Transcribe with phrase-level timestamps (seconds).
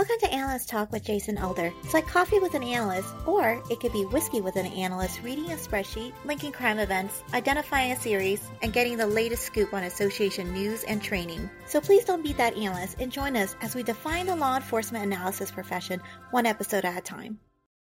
[0.00, 1.70] Welcome to Analyst Talk with Jason Elder.
[1.84, 5.52] It's like coffee with an analyst, or it could be whiskey with an analyst reading
[5.52, 10.54] a spreadsheet, linking crime events, identifying a series, and getting the latest scoop on association
[10.54, 11.50] news and training.
[11.66, 15.04] So please don't beat that analyst and join us as we define the law enforcement
[15.04, 17.38] analysis profession one episode at a time.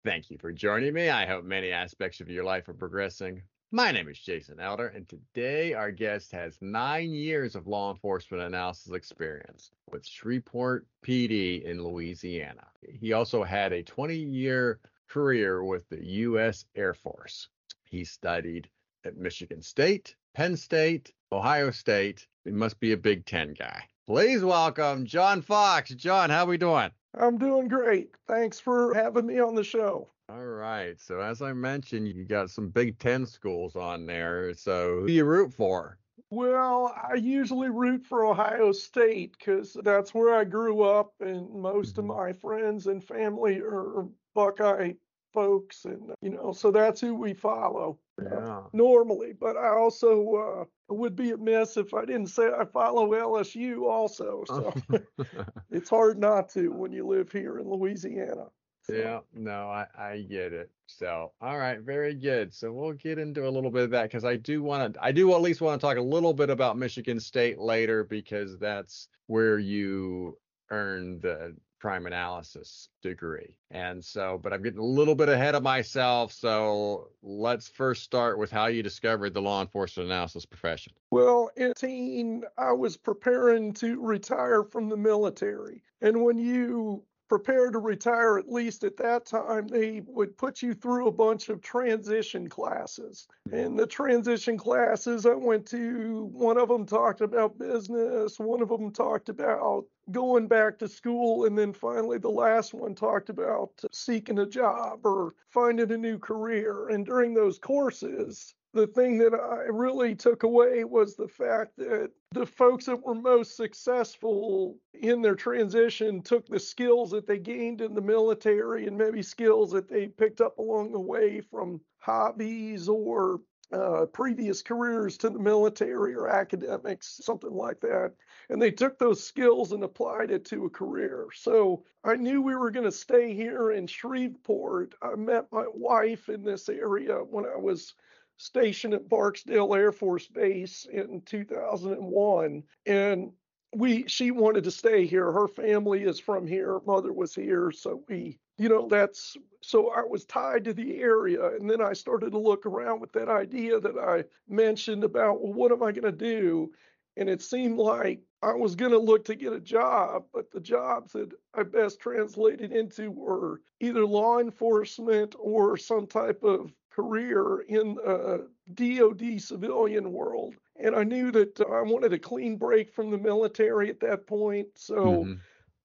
[0.05, 1.09] Thank you for joining me.
[1.09, 3.43] I hope many aspects of your life are progressing
[3.75, 8.41] my name is Jason Elder, and today our guest has nine years of law enforcement
[8.45, 12.69] analysis experience with Shreveport PD in Louisiana.
[12.89, 16.65] He also had a 20 year career with the U.S.
[16.77, 17.49] Air Force.
[17.83, 18.71] He studied
[19.05, 22.29] at Michigan State, Penn State, Ohio State.
[22.45, 23.83] He must be a Big Ten guy.
[24.07, 25.91] Please welcome John Fox.
[25.91, 26.93] John, how are we doing?
[27.19, 28.15] I'm doing great.
[28.29, 30.11] Thanks for having me on the show.
[30.29, 30.99] All right.
[30.99, 34.55] So as I mentioned, you got some Big Ten schools on there.
[34.55, 35.99] So who do you root for?
[36.31, 41.97] Well, I usually root for Ohio State because that's where I grew up, and most
[41.97, 42.11] mm-hmm.
[42.11, 44.95] of my friends and family are Buckeye
[45.35, 48.37] folks, and you know, so that's who we follow uh, yeah.
[48.37, 49.33] uh, normally.
[49.39, 54.45] But I also uh, would be amiss if I didn't say I follow LSU also.
[54.47, 54.73] So
[55.71, 58.47] it's hard not to when you live here in Louisiana.
[58.87, 58.95] So.
[58.95, 60.71] Yeah, no, I, I get it.
[60.87, 62.53] So, all right, very good.
[62.53, 65.11] So we'll get into a little bit of that because I do want to, I
[65.11, 69.09] do at least want to talk a little bit about Michigan State later because that's
[69.27, 70.37] where you
[70.71, 73.57] earned the crime analysis degree.
[73.71, 76.33] And so, but I'm getting a little bit ahead of myself.
[76.33, 80.93] So let's first start with how you discovered the law enforcement analysis profession.
[81.11, 85.83] Well, in teen, I was preparing to retire from the military.
[86.03, 90.75] And when you prepare to retire, at least at that time, they would put you
[90.75, 93.27] through a bunch of transition classes.
[93.49, 93.57] Mm-hmm.
[93.57, 98.69] And the transition classes I went to, one of them talked about business, one of
[98.69, 103.71] them talked about going back to school, and then finally the last one talked about
[103.93, 106.89] seeking a job or finding a new career.
[106.89, 112.11] And during those courses, the thing that I really took away was the fact that
[112.33, 117.81] the folks that were most successful in their transition took the skills that they gained
[117.81, 122.89] in the military and maybe skills that they picked up along the way from hobbies
[122.89, 123.41] or
[123.73, 128.13] uh, previous careers to the military or academics, something like that.
[128.51, 131.29] And they took those skills and applied it to a career.
[131.35, 134.95] So I knew we were going to stay here in Shreveport.
[135.01, 137.95] I met my wife in this area when I was
[138.37, 143.33] stationed at Barksdale Air Force Base in 2001 and
[143.75, 145.31] we she wanted to stay here.
[145.33, 146.81] Her family is from here.
[146.87, 147.71] Mother was here.
[147.73, 151.55] So we you know that's so I was tied to the area.
[151.57, 155.53] And then I started to look around with that idea that I mentioned about well
[155.53, 156.73] what am I going to do?
[157.17, 160.61] And it seemed like I was going to look to get a job but the
[160.61, 167.61] jobs that I best translated into were either law enforcement or some type of career
[167.69, 170.55] in the DoD civilian world.
[170.77, 174.69] And I knew that I wanted a clean break from the military at that point.
[174.75, 175.35] So mm-hmm.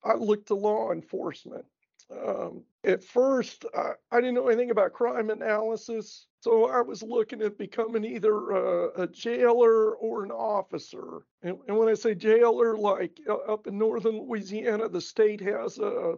[0.03, 1.65] I looked to law enforcement.
[2.11, 6.25] Um, at first, I, I, didn't know anything about crime analysis.
[6.39, 11.25] So I was looking at becoming either a, a jailer or an officer.
[11.43, 15.77] And, and, when I say jailer, like uh, up in northern Louisiana, the state has
[15.77, 16.15] a,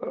[0.00, 0.06] a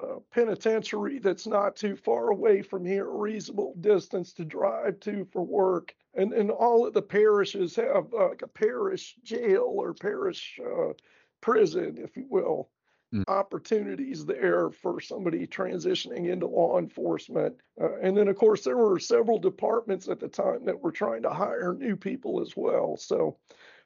[0.00, 5.26] uh, penitentiary that's not too far away from here, a reasonable distance to drive to
[5.32, 5.94] for work.
[6.14, 10.92] And, and all of the parishes have uh, like a parish jail or parish uh,
[11.40, 12.70] prison, if you will.
[13.14, 13.24] Mm.
[13.26, 17.56] Opportunities there for somebody transitioning into law enforcement.
[17.80, 21.22] Uh, and then, of course, there were several departments at the time that were trying
[21.22, 22.98] to hire new people as well.
[22.98, 23.38] So,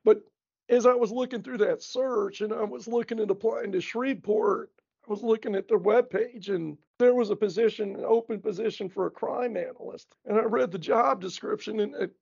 [0.04, 0.22] but
[0.68, 4.70] as I was looking through that search and I was looking at applying to Shreveport,
[5.06, 9.06] I was looking at their webpage and there was a position, an open position for
[9.06, 10.14] a crime analyst.
[10.26, 12.12] And I read the job description and it,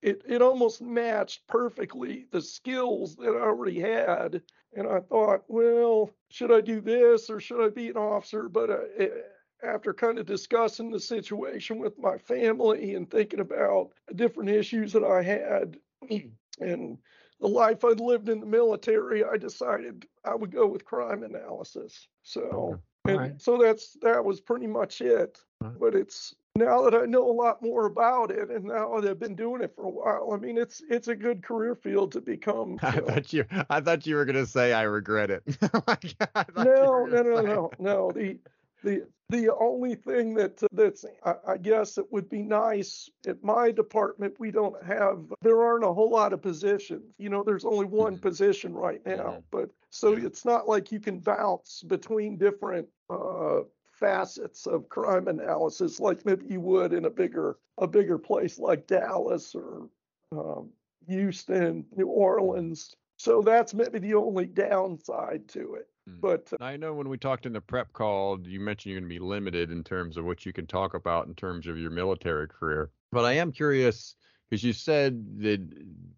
[0.00, 4.42] it, it almost matched perfectly the skills that I already had.
[4.74, 8.48] And I thought, well, should I do this or should I be an officer?
[8.48, 9.08] But uh, eh,
[9.62, 15.04] after kind of discussing the situation with my family and thinking about different issues that
[15.04, 15.78] I had
[16.60, 16.98] and
[17.42, 22.06] the life I'd lived in the military, I decided I would go with crime analysis.
[22.22, 23.42] So, and right.
[23.42, 25.40] so that's that was pretty much it.
[25.60, 25.72] Right.
[25.78, 29.18] But it's now that I know a lot more about it, and now that I've
[29.18, 32.20] been doing it for a while, I mean, it's it's a good career field to
[32.20, 32.78] become.
[32.82, 35.42] I thought you I thought you were going to say I regret it.
[35.74, 35.96] oh
[36.56, 38.12] no, no, no, no, no.
[38.12, 38.38] The
[38.82, 43.70] the The only thing that that's I, I guess it would be nice at my
[43.70, 47.14] department we don't have there aren't a whole lot of positions.
[47.18, 48.20] You know, there's only one Mhm.
[48.20, 49.44] position right now, Mhm.
[49.50, 50.26] but so Yeah.
[50.26, 53.62] it's not like you can bounce between different uh
[53.92, 58.86] facets of crime analysis like maybe you would in a bigger a bigger place like
[58.86, 59.88] Dallas or
[60.32, 60.72] um,
[61.06, 62.96] Houston, New Orleans.
[63.16, 65.88] So that's maybe the only downside to it.
[66.08, 66.20] Mm.
[66.20, 69.08] But uh, I know when we talked in the prep call, you mentioned you're going
[69.10, 71.90] to be limited in terms of what you can talk about in terms of your
[71.90, 72.90] military career.
[73.10, 74.16] But I am curious
[74.48, 75.60] because you said that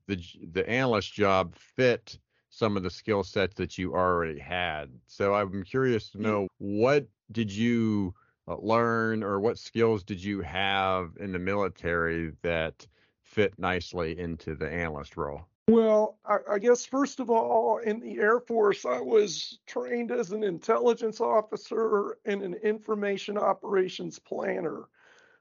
[0.06, 0.16] the
[0.52, 2.18] the analyst job fit
[2.50, 5.00] some of the skill sets that you already had.
[5.06, 6.22] So I'm curious to Yeah.
[6.22, 8.14] know what did you
[8.46, 12.86] uh, learn or what skills did you have in the military that
[13.22, 15.46] fit nicely into the analyst role?
[15.68, 20.30] Well, I, I guess first of all, in the Air Force, I was trained as
[20.32, 24.84] an intelligence officer and an information operations planner.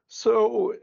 [0.08, 0.74] So,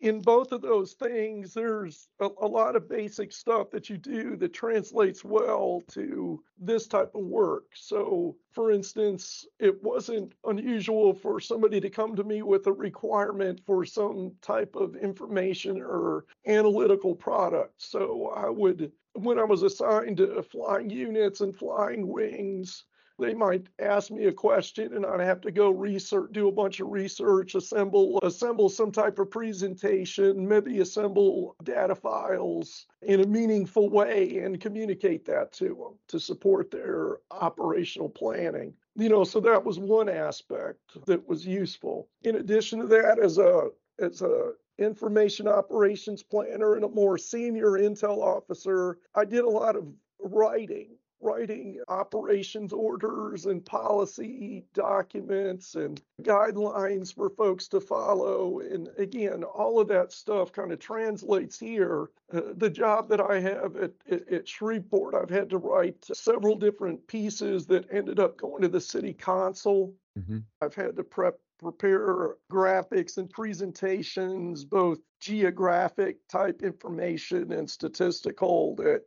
[0.00, 4.36] in both of those things, there's a, a lot of basic stuff that you do
[4.36, 7.64] that translates well to this type of work.
[7.74, 13.60] So, for instance, it wasn't unusual for somebody to come to me with a requirement
[13.64, 17.74] for some type of information or analytical product.
[17.78, 22.84] So, I would, when I was assigned to flying units and flying wings,
[23.18, 26.80] they might ask me a question and I'd have to go research, do a bunch
[26.80, 33.88] of research, assemble, assemble some type of presentation, maybe assemble data files in a meaningful
[33.88, 38.74] way and communicate that to them to support their operational planning.
[38.96, 42.08] You know, so that was one aspect that was useful.
[42.22, 47.72] In addition to that, as a as a information operations planner and a more senior
[47.72, 49.86] intel officer, I did a lot of
[50.20, 58.60] writing writing operations orders and policy documents and guidelines for folks to follow.
[58.60, 62.10] And again, all of that stuff kind of translates here.
[62.32, 66.56] Uh, the job that I have at, at, at Shreveport, I've had to write several
[66.56, 69.94] different pieces that ended up going to the city council.
[70.18, 70.38] Mm-hmm.
[70.62, 79.02] I've had to prep prepare graphics and presentations, both geographic type information and statistical that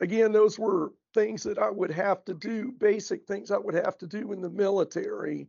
[0.00, 3.98] again those were things that I would have to do, basic things I would have
[3.98, 5.48] to do in the military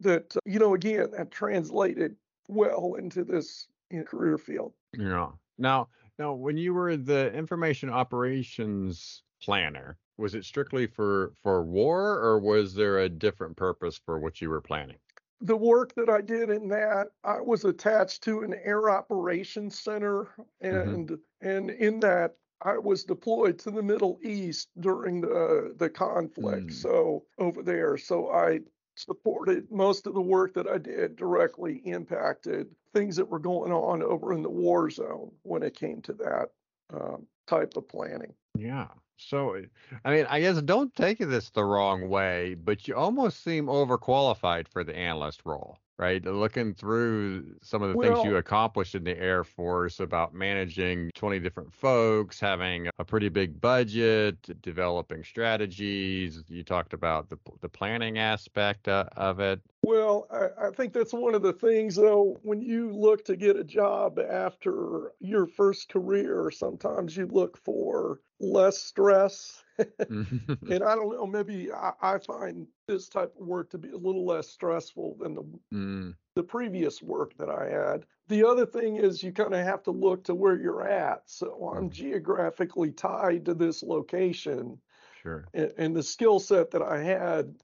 [0.00, 2.16] that, uh, you know, again, that translated
[2.48, 4.72] well into this you know, career field.
[4.96, 5.30] Yeah.
[5.58, 5.88] Now,
[6.18, 12.38] now, when you were the information operations planner, was it strictly for for war, or
[12.38, 14.98] was there a different purpose for what you were planning?
[15.40, 20.28] The work that I did in that, I was attached to an air operations center,
[20.60, 21.48] and mm-hmm.
[21.48, 26.68] and in that was deployed to the Middle East during the the conflict.
[26.68, 26.72] Mm.
[26.72, 28.60] So over there, so I
[28.94, 34.02] supported most of the work that I did directly impacted things that were going on
[34.02, 36.50] over in the war zone when it came to that
[36.92, 38.34] um, type of planning.
[38.56, 38.88] Yeah.
[39.16, 39.56] So,
[40.04, 44.68] I mean, I guess don't take this the wrong way, but you almost seem overqualified
[44.68, 46.24] for the analyst role right?
[46.24, 51.10] Looking through some of the well, things you accomplished in the Air Force about managing
[51.14, 56.42] 20 different folks, having a pretty big budget, developing strategies.
[56.48, 59.60] You talked about the, the planning aspect uh, of it.
[59.84, 63.56] Well, I, I, think that's one of the things, though, when you look to get
[63.56, 69.61] a job after your first career, sometimes you look for less stress.
[69.78, 73.96] And I don't know, maybe I, I, find this type of work to be a
[73.96, 76.14] little less stressful than the mm.
[76.34, 78.04] the previous work that I had.
[78.28, 81.22] The other thing is you kind of have to look to where you're at.
[81.26, 81.92] So I'm mm.
[81.92, 84.78] geographically tied to this location.
[85.22, 85.44] Sure.
[85.54, 87.54] And, and the skill set that I had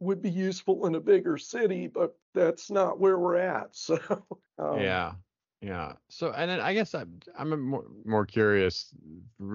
[0.00, 3.70] would be useful in a bigger city, but that's not where we're at.
[3.74, 3.98] So
[4.58, 5.12] um, yeah,
[5.60, 5.94] yeah.
[6.08, 8.94] So and then I guess I'm I'm more more curious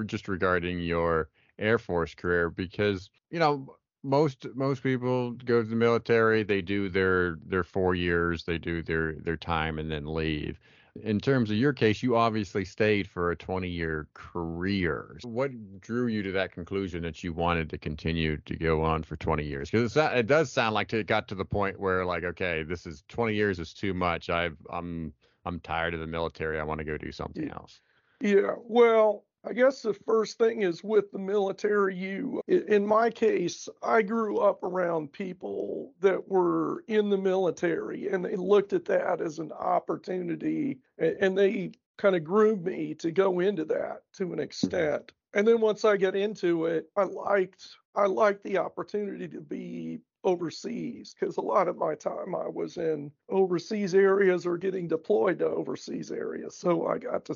[0.06, 5.76] just regarding your Air Force career because you know most most people go to the
[5.76, 10.60] military they do their their four years they do their their time and then leave.
[11.04, 15.52] In terms of your case you obviously stayed for a 20 year career what
[15.82, 19.44] drew you to that conclusion that you wanted to continue to go on for 20
[19.44, 19.70] years?
[19.70, 23.04] Because it does sound like it got to the point where like okay this is
[23.10, 24.30] 20 years is too much.
[24.30, 25.14] I've i'm
[25.46, 26.60] i'm tired of the military.
[26.60, 27.82] I want to go do something else.
[28.22, 33.70] yeah well I guess the first thing is with the military, you, in my case,
[33.82, 39.22] I grew up around people that were in the military and they looked at that
[39.22, 44.40] as an opportunity and they kind of groomed me to go into that to an
[44.40, 45.14] extent.
[45.34, 50.00] And then once I get into it, I liked I liked the opportunity to be
[50.24, 55.40] overseas because a lot of my time I was in overseas areas or getting deployed
[55.40, 56.56] to overseas areas.
[56.56, 57.36] So I got to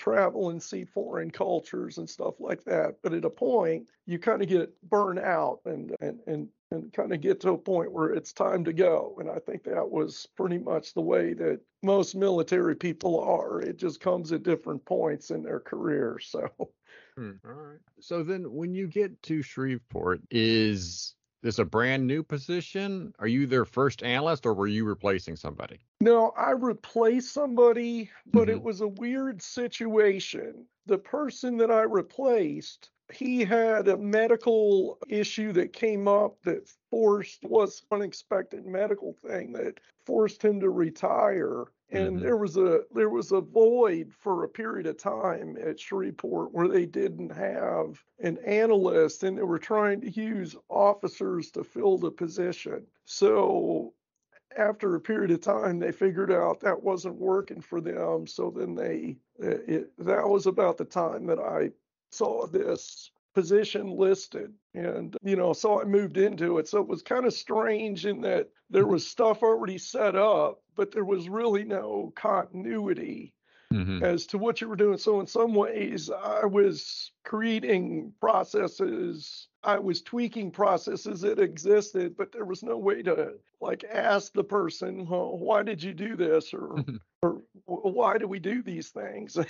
[0.00, 2.96] travel and see foreign cultures and stuff like that.
[3.02, 7.12] But at a point, you kind of get burned out and and and and kind
[7.12, 9.16] of get to a point where it's time to go.
[9.20, 13.60] And I think that was pretty much the way that most military people are.
[13.60, 16.18] It just comes at different points in their career.
[16.20, 16.48] So.
[17.16, 17.32] Hmm.
[17.44, 17.78] All right.
[18.00, 23.14] So then, when you get to Shreveport, is this a brand new position?
[23.18, 25.78] Are you their first analyst, or were you replacing somebody?
[26.00, 28.50] No, I replaced somebody, but mm-hmm.
[28.50, 30.66] it was a weird situation.
[30.86, 37.44] The person that I replaced, he had a medical issue that came up that forced
[37.44, 42.24] was unexpected medical thing that forced him to retire and mm-hmm.
[42.24, 46.68] there was a there was a void for a period of time at Shreveport where
[46.68, 52.10] they didn't have an analyst and they were trying to use officers to fill the
[52.10, 52.86] position.
[53.04, 53.92] So
[54.56, 58.74] after a period of time they figured out that wasn't working for them so then
[58.74, 61.70] they it, that was about the time that I
[62.10, 66.68] saw this position listed and you know so i moved into it.
[66.68, 70.90] So it was kind of strange in that there was stuff already set up but
[70.90, 73.32] there was really no continuity
[73.72, 74.02] mm-hmm.
[74.02, 74.98] as to what you were doing.
[74.98, 82.32] So in some ways i was creating processes i was tweaking processes that existed but
[82.32, 86.52] there was no way to like ask the person well why did you do this?
[86.52, 86.84] or
[87.22, 87.42] or
[87.92, 89.38] why do we do these things?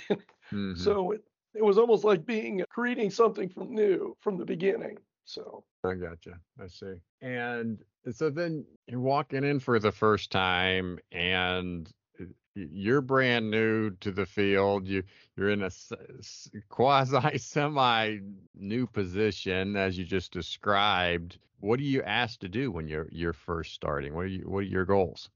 [0.51, 0.83] Mm-hmm.
[0.83, 4.97] so it, it was almost like being uh, creating something from new from the beginning.
[5.25, 6.39] So I gotcha.
[6.59, 6.95] I see.
[7.21, 7.79] And
[8.11, 11.89] so then you're walking in for the first time and
[12.19, 14.87] uh, you're brand new to the field.
[14.87, 15.03] You
[15.37, 15.71] you're in a
[16.69, 18.17] quasi semi
[18.55, 21.37] new position as you just described.
[21.59, 24.15] What are you asked to do when you're you're first starting?
[24.15, 25.29] What are you what are your goals?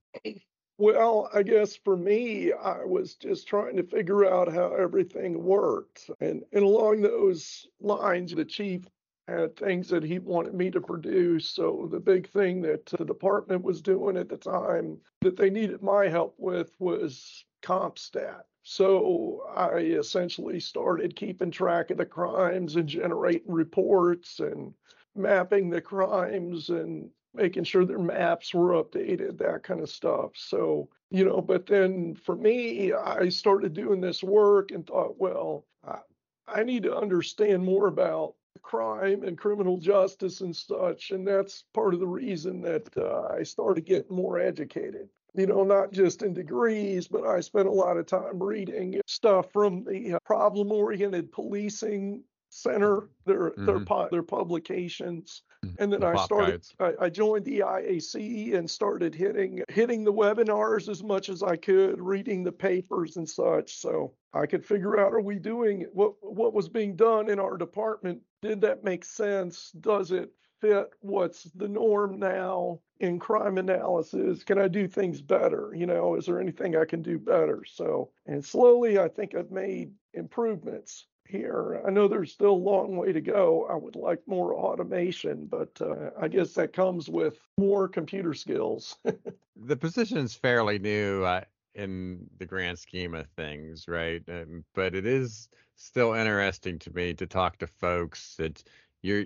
[0.77, 6.09] Well, I guess for me, I was just trying to figure out how everything worked.
[6.19, 8.85] And, and along those lines, the chief
[9.27, 11.49] had things that he wanted me to produce.
[11.49, 15.81] So the big thing that the department was doing at the time that they needed
[15.81, 18.41] my help with was CompStat.
[18.63, 24.73] So I essentially started keeping track of the crimes and generating reports and
[25.15, 30.31] mapping the crimes and making sure their maps were updated, that kind of stuff.
[30.35, 35.65] So, you know, but then for me, I started doing this work and thought, well,
[35.87, 35.99] I,
[36.47, 41.11] I need to understand more about crime and criminal justice and such.
[41.11, 45.09] And that's part of the reason that uh, I started getting more educated.
[45.37, 49.51] You know, not just in degrees, but I spent a lot of time reading stuff
[49.51, 52.23] from the problem oriented policing
[52.55, 53.65] center, their mm-hmm.
[53.65, 55.75] their their publications, mm-hmm.
[55.79, 56.65] and then the I started.
[56.79, 61.57] I, I, joined the IAC and started hitting hitting the webinars as much as I
[61.57, 66.13] could, reading the papers and such, so I could figure out: Are we doing what
[66.21, 68.21] what was being done in our department?
[68.41, 69.71] Did that make sense?
[69.71, 70.31] Does it
[70.61, 74.43] fit what's the norm now in crime analysis?
[74.43, 75.73] Can I do things better?
[75.75, 77.63] You know, is there anything I can do better?
[77.67, 81.81] So, and slowly, I think I've made improvements here.
[81.85, 83.67] I know there's still a long way to go.
[83.69, 88.97] I would like more automation, but uh, I guess that comes with more computer skills.
[89.55, 91.41] the position is fairly new uh,
[91.73, 94.23] in the grand scheme of things, right?
[94.29, 98.63] Um, but it is still interesting to me to talk to folks that
[99.01, 99.25] you're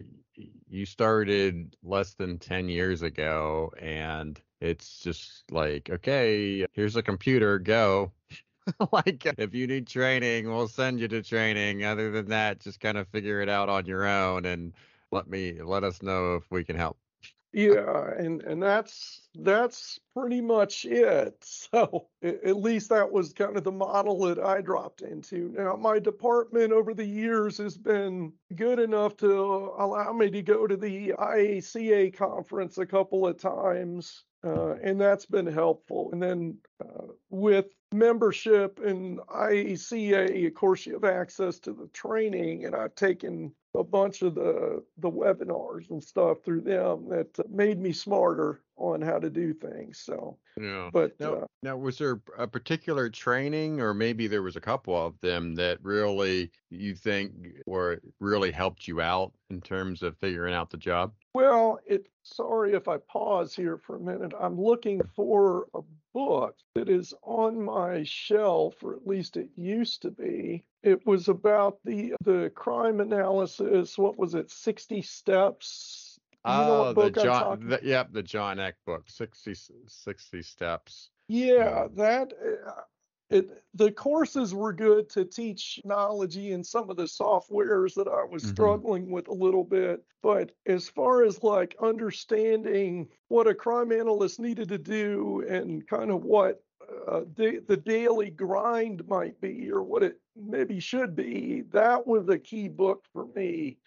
[0.70, 7.60] you started less than 10 years ago and it's just like okay here's a computer
[7.60, 8.12] go
[8.92, 11.84] like uh, if you need training, we'll send you to training.
[11.84, 14.74] Other than that, just kind of figure it out on your own and
[15.12, 16.98] let me let us know if we can help.
[17.52, 21.46] Yeah, and and that's that's pretty much it.
[21.72, 25.50] So at least that was kind of the model that I dropped into.
[25.50, 30.68] Now my department over the years has been good enough to allow me to go
[30.68, 36.10] to the IACA conference a couple of times uh, and that's been helpful.
[36.12, 42.65] And then uh, with membership in IACA, of course, you have access to the training,
[42.65, 47.79] and I've taken a bunch of the the webinars and stuff through them that made
[47.79, 50.00] me smarter on how to do things.
[50.00, 50.90] So, yeah.
[50.92, 54.96] But now, uh, now, was there a particular training, or maybe there was a couple
[54.96, 57.32] of them that really you think
[57.66, 61.14] or really helped you out in terms of figuring out the job?
[61.34, 62.08] Well, it.
[62.24, 64.34] Sorry if I pause here for a minute.
[64.40, 65.80] I'm looking for a
[66.14, 70.64] book that is on my shelf, or at least it used to be.
[70.84, 73.98] It was about the the crime analysis.
[73.98, 74.52] What was it?
[74.52, 75.99] 60 steps
[76.50, 79.53] Oh, the John, the, yep, the John Eck book, 60,
[79.88, 81.12] 60 steps.
[81.27, 81.96] Yeah, Mm.
[81.96, 82.82] that uh,
[83.29, 88.24] it the courses were good to teach knowledge and some of the softwares that I
[88.24, 88.50] was Mhm.
[88.50, 90.03] struggling with a little bit.
[90.24, 96.10] But as far as like understanding what a crime analyst needed to do and kind
[96.12, 96.63] of what
[97.08, 102.27] uh, the, the daily grind might be or what it maybe should be, that was
[102.29, 103.77] a key book for me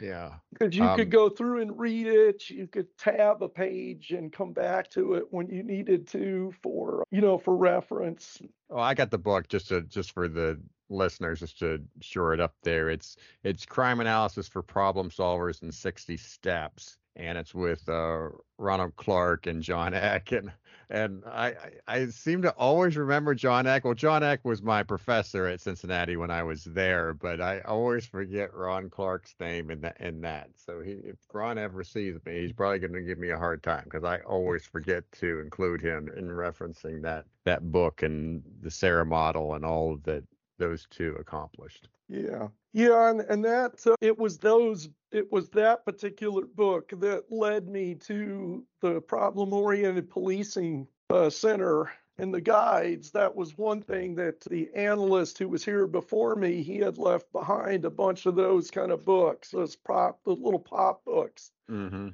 [0.00, 0.34] Yeah.
[0.52, 4.32] because you Um, could go through and read it you could tab a page and
[4.32, 8.40] come back to it when you needed to for you know for reference
[8.70, 12.40] Oh, I got the book just to just for the listeners, just to shore it
[12.40, 12.88] up there.
[12.90, 18.96] It's it's crime analysis for problem solvers in 60 steps, and it's with uh, Ronald
[18.96, 20.52] Clarke and John Eck, and
[20.88, 21.54] and I
[21.86, 23.84] I seem to always remember John Eck.
[23.84, 28.06] Well, John Eck was my professor at Cincinnati when I was there, but I always
[28.06, 30.50] forget Ron Clarke's name in that in that.
[30.56, 33.62] So he, if Ron ever sees me, he's probably going to give me a hard
[33.62, 38.70] time because I always forget to include him in referencing that that book and the
[38.70, 40.24] SARA model and all of that
[40.60, 41.88] those two accomplished.
[42.08, 47.24] yeah yeah and, and that uh, it was those it was that particular book that
[47.30, 53.80] led me to the problem oriented policing uh, center and the guides that was one
[53.82, 58.26] thing that the analyst who was here before me he had left behind a bunch
[58.26, 62.08] of those kind of books those pop the little pop books Mm-hmm.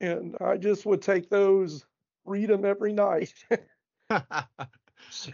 [0.00, 1.84] and I just would take those,
[2.24, 3.34] read them every night.
[5.12, 5.32] So,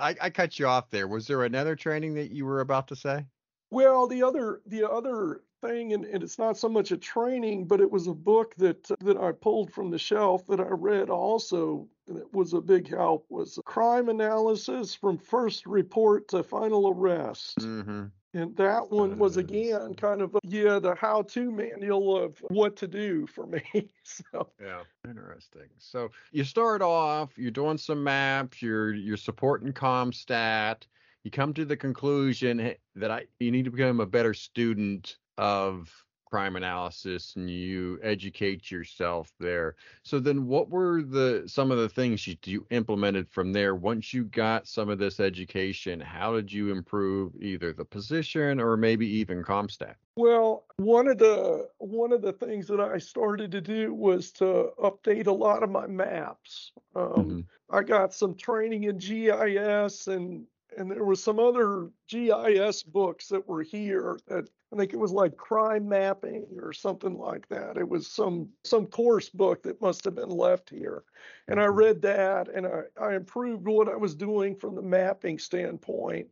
[0.00, 1.08] I, I cut you off there.
[1.08, 3.26] Was there another training that you were about to say?
[3.70, 7.80] well, the other the other thing, and, and it's not so much a training, but
[7.80, 11.88] it was a book that that I pulled from the shelf that I read also.
[12.08, 13.26] And it was a big help.
[13.28, 17.58] Was crime analysis from first report to final arrest.
[17.58, 18.06] Mm-hmm.
[18.32, 19.40] And that one was uh.
[19.40, 23.62] again kind of a, yeah the how-to manual of what to do for me.
[24.04, 24.82] So Yeah.
[25.08, 25.68] Interesting.
[25.78, 30.86] So you start off, you're doing some maps, you're you're supporting CompStat.
[31.24, 35.92] You come to the conclusion that I you need to become a better student of
[36.30, 39.76] crime analysis and you educate yourself there.
[40.04, 44.12] So then what were the some of the things you, you implemented from there once
[44.14, 46.00] you got some of this education?
[46.00, 49.96] How did you improve either the position or maybe even CompStat?
[50.16, 54.72] Well, one of the one of the things that I started to do was to
[54.78, 56.72] update a lot of my maps.
[56.94, 57.46] Um, Mhm.
[57.70, 63.48] I got some training in GIS and and there was some other GIS books that
[63.48, 67.76] were here that I think it was like crime mapping or something like that.
[67.76, 71.04] It was some some course book that must have been left here.
[71.48, 71.76] And I Mhm.
[71.76, 76.30] read that and I, I improved what I was doing from the mapping standpoint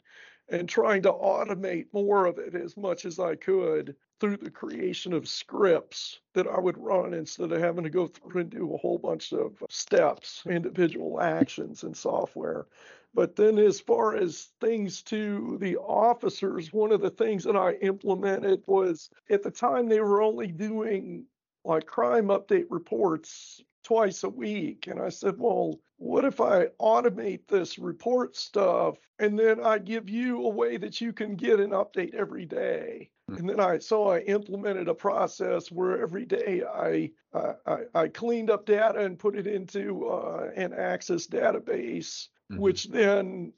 [0.49, 5.13] and trying to automate more of it as much as I could through the creation
[5.13, 8.79] of scripts that I would run instead of having to go through and do a
[8.79, 12.67] whole bunch of steps, individual actions in software.
[13.15, 17.73] But then, as far as things to the officers, one of the things that I
[17.75, 21.25] implemented was at the time they were only doing
[21.65, 24.87] like crime update reports twice a week.
[24.87, 30.09] And I said, well, what if I automate this report stuff and then I give
[30.09, 33.11] you a way that you can get an update every day?
[33.29, 38.09] And then I so I implemented a process where every day I I, I, I
[38.09, 42.59] cleaned up data and put it into uh, an Access database, Mhm.
[42.59, 43.53] which then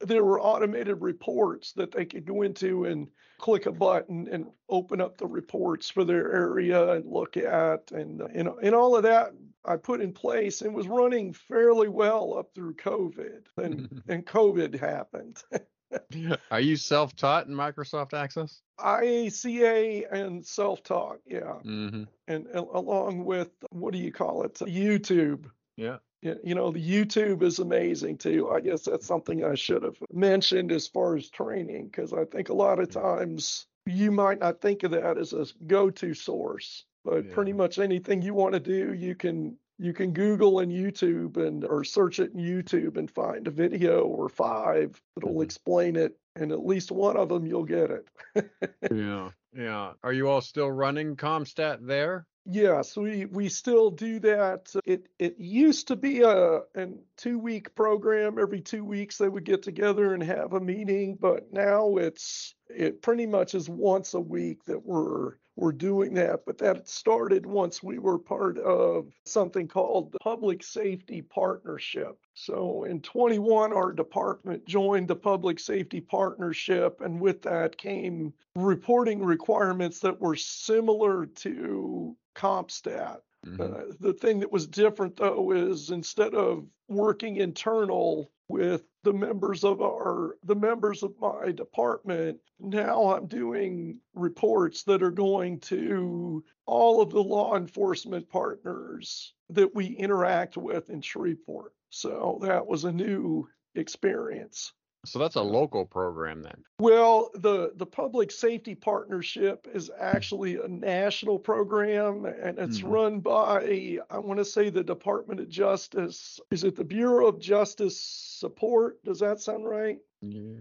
[0.00, 5.00] there were automated reports that they could go into and click a button and open
[5.00, 9.32] up the reports for their area and look at and and, and all of that
[9.64, 14.78] I put in place and was running fairly well up through COVID and and COVID
[14.78, 15.42] happened.
[16.50, 18.62] Are you self-taught in Microsoft Access?
[18.80, 22.04] IACA and self-taught, yeah, Mm-hmm.
[22.28, 25.44] and, and along with what do you call it, YouTube.
[25.76, 25.98] Yeah.
[26.24, 28.48] You know, the YouTube is amazing too.
[28.50, 32.48] I guess that's something I should have mentioned as far as training, because I think
[32.48, 37.30] a lot of times you might not think of that as a go-to source, but
[37.30, 41.64] pretty much anything you want to do, you can you can Google and YouTube and
[41.64, 45.42] or search it in YouTube and find a video or five that'll Mhm.
[45.44, 48.08] explain it, and at least one of them you'll get it.
[48.90, 49.30] Yeah.
[49.52, 49.92] Yeah.
[50.02, 52.26] Are you all still running CompStat there?
[52.46, 54.70] Yes, we we still do that.
[54.84, 58.38] It it used to be a an two week program.
[58.38, 63.00] Every two weeks they would get together and have a meeting, but now it's it
[63.00, 67.82] pretty much is once a week that we're we're doing that, but that started once
[67.82, 72.18] we were part of something called the Public Safety Partnership.
[72.34, 79.24] So in 21, our department joined the Public Safety Partnership, and with that came reporting
[79.24, 83.18] requirements that were similar to CompStat.
[83.46, 83.62] Mm-hmm.
[83.62, 89.62] Uh, the thing that was different though is instead of working internal with the members
[89.64, 92.38] of our the members of my department.
[92.58, 99.74] Now i'm doing reports that are going to all of the law enforcement partners that
[99.74, 101.72] we interact with in shreveport.
[101.90, 104.72] So that was a new experience
[105.04, 106.64] so that's a local program then.
[106.78, 112.90] Well, the the public safety partnership is actually a national program and it's mm-hmm.
[112.90, 116.40] run by I want to say the Department of Justice.
[116.50, 119.04] Is it the Bureau of Justice Support?
[119.04, 119.98] Does that sound right?
[120.20, 120.56] Yeah.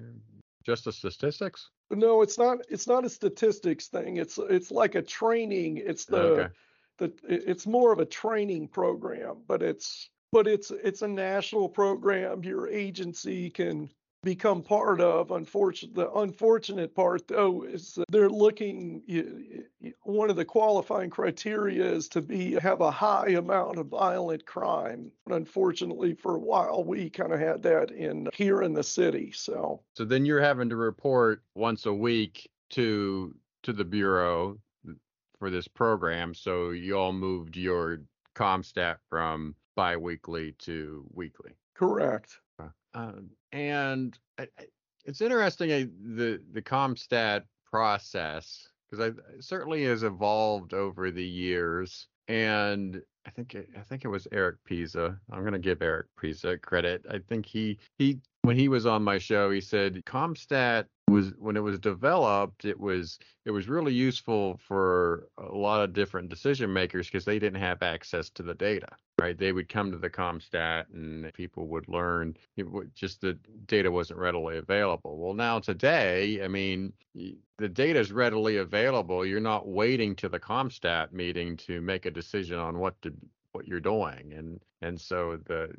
[0.65, 1.69] Justice statistics?
[1.89, 4.17] No, it's not it's not a statistics thing.
[4.17, 5.77] It's it's like a training.
[5.77, 6.53] It's the okay.
[6.97, 12.43] the it's more of a training program, but it's but it's it's a national program.
[12.43, 13.89] Your agency can
[14.23, 15.31] become part of.
[15.31, 19.03] Unfortunate, the unfortunate part though is they're looking.
[20.03, 25.11] One of the qualifying criteria is to be have a high amount of violent crime.
[25.25, 29.31] And unfortunately, for a while we kind of had that in here in the city.
[29.33, 29.81] So.
[29.93, 34.57] So then you're having to report once a week to to the bureau
[35.39, 36.33] for this program.
[36.33, 38.01] So you all moved your
[38.35, 41.51] CompStat from biweekly to weekly.
[41.75, 42.39] Correct.
[42.93, 44.47] Um, and I,
[45.05, 45.69] it's interesting
[46.15, 52.07] the the CompStat process because I certainly has evolved over the years.
[52.27, 55.17] And I think it, I think it was Eric Piza.
[55.31, 57.05] I'm going to give Eric Piza credit.
[57.09, 61.55] I think he he when he was on my show, he said CompStat was when
[61.55, 66.71] it was developed, it was it was really useful for a lot of different decision
[66.71, 68.87] makers because they didn't have access to the data,
[69.19, 69.37] right?
[69.37, 72.35] They would come to the CompStat and people would learn.
[72.57, 75.17] Would, just the data wasn't readily available.
[75.17, 79.25] Well, now today, I mean, the data is readily available.
[79.25, 83.13] You're not waiting to the CompStat meeting to make a decision on what to
[83.53, 85.73] what you're doing, and and so the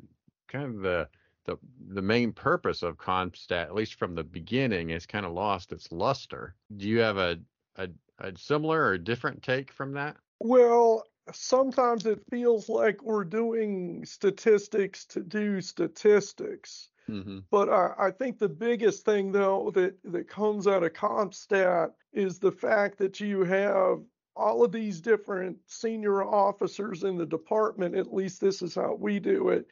[0.47, 1.07] kind of the
[1.45, 5.71] the the main purpose of CompStat, at least from the beginning, has kind of lost
[5.71, 6.55] its luster.
[6.75, 7.39] Do you have a,
[7.77, 10.17] a a similar or different take from that?
[10.39, 16.89] Well, sometimes it feels like we're doing statistics to do statistics.
[17.09, 17.39] Mm-hmm.
[17.51, 22.39] But I, I, think the biggest thing, though, that, that comes out of CompStat is
[22.39, 23.99] the fact that you have
[24.35, 27.95] all of these different senior officers in the department.
[27.95, 29.67] At least this is how we do it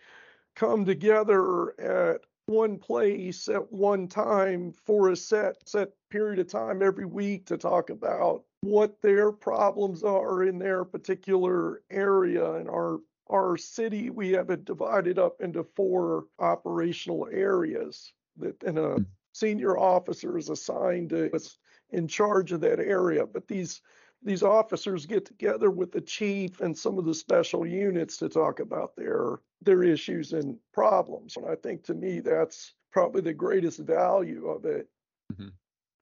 [0.55, 6.81] come together at one place at one time for a set set period of time
[6.83, 12.99] every week to talk about what their problems are in their particular area in our
[13.31, 19.03] our city we have it divided up into four operational areas that and a hmm.
[19.33, 21.57] senior officer is assigned to is
[21.91, 23.81] in charge of that area but these
[24.23, 28.59] these officers get together with the chief and some of the special units to talk
[28.59, 31.38] about their their issues and problems.
[31.38, 34.88] And I think to me that's probably the greatest value of it.
[35.33, 35.49] Mm-hmm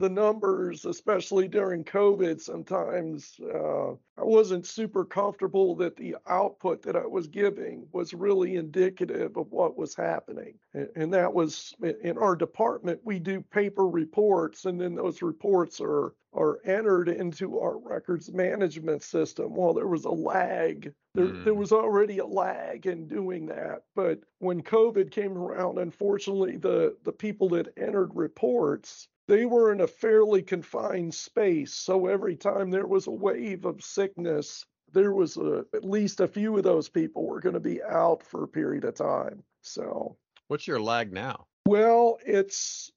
[0.02, 6.96] the numbers, especially during COVID, sometimes uh, I wasn't super comfortable that the output that
[6.96, 10.56] I was giving was really indicative of what was happening.
[10.74, 15.80] And, and that was in our department, we do paper reports, and then those reports
[15.80, 19.54] are are entered into our records management system.
[19.54, 20.94] Well, there was a lag.
[21.14, 21.44] There, mm.
[21.44, 23.84] there was already a lag in doing that.
[23.96, 29.82] But when COVID came around, unfortunately, the, the people that entered reports they were in
[29.82, 31.74] a fairly confined space.
[31.74, 36.28] So every time there was a wave of sickness, there was a, at least a
[36.28, 39.44] few of those people were going to be out for a period of time.
[39.62, 41.46] So, what's your lag now?
[41.68, 42.92] Well, it's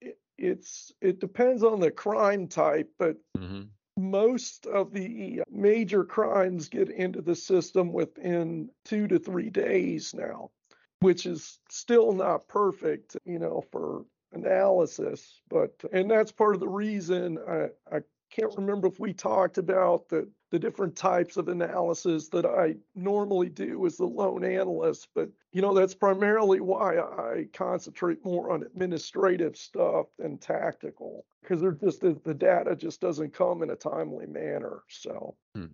[0.00, 3.62] it, it's it depends on the crime type, but mm-hmm.
[3.96, 10.50] most of the major crimes get into the system within two to three days now,
[11.00, 14.04] which is still not perfect, you know, for
[14.36, 15.40] analysis.
[15.48, 20.08] But and that's part of the reason I, I can't remember if we talked about
[20.08, 25.28] the the different types of analysis that I normally do as the lone analyst, but
[25.52, 31.72] you know that's primarily why I concentrate more on administrative stuff than tactical because they're
[31.72, 34.82] just the, data just doesn't come in a timely manner.
[34.88, 35.66] So hmm.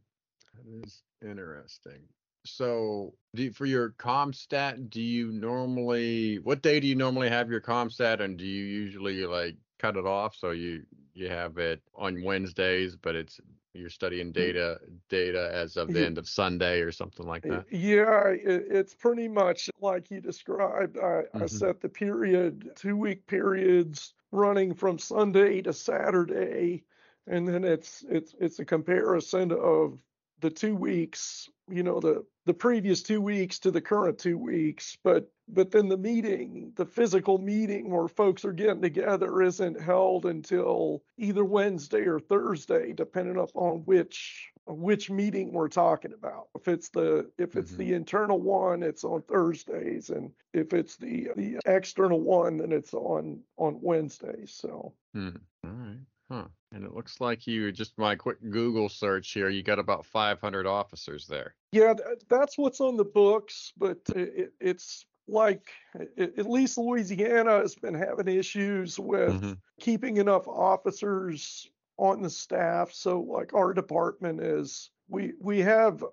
[0.54, 2.00] that is interesting.
[2.44, 7.60] So, you, for your CompStat, do you normally what day do you normally have your
[7.60, 12.22] CompStat, and do you usually like cut it off so you you have it on
[12.22, 13.40] Wednesdays, but it's
[13.74, 14.52] you're studying Mm.
[14.52, 17.66] data data as of the end of Sunday or something like that.
[17.70, 20.96] Yeah, it's pretty much like you described.
[20.96, 21.46] I, I Mhm.
[21.46, 26.84] set the period, two week periods running from Sunday to Saturday,
[27.26, 30.04] and then it's it's it's a comparison of
[30.38, 34.96] the two weeks, you know, the the previous two weeks to the current two weeks.
[35.04, 40.26] But but then the meeting, the physical meeting where folks are getting together isn't held
[40.26, 46.48] until either Wednesday or Thursday, depending upon which which meeting we're talking about.
[46.56, 47.76] If it's the if it's Mhm.
[47.78, 52.94] the internal one, it's on Thursdays, and if it's the the external one, then it's
[52.94, 54.52] on on Wednesdays.
[54.52, 55.28] So Hmm.
[55.64, 55.98] All right.
[56.32, 56.48] Huh.
[56.72, 60.66] And it looks like you just my quick Google search here, you got about 500
[60.66, 61.54] officers there.
[61.72, 61.94] yeah,
[62.28, 65.72] that's what's on the books, but it, it, it's like
[66.18, 69.62] at least Louisiana has been having issues with Mhm.
[69.80, 72.92] keeping enough officers on the staff.
[72.92, 76.04] So like our department is we we have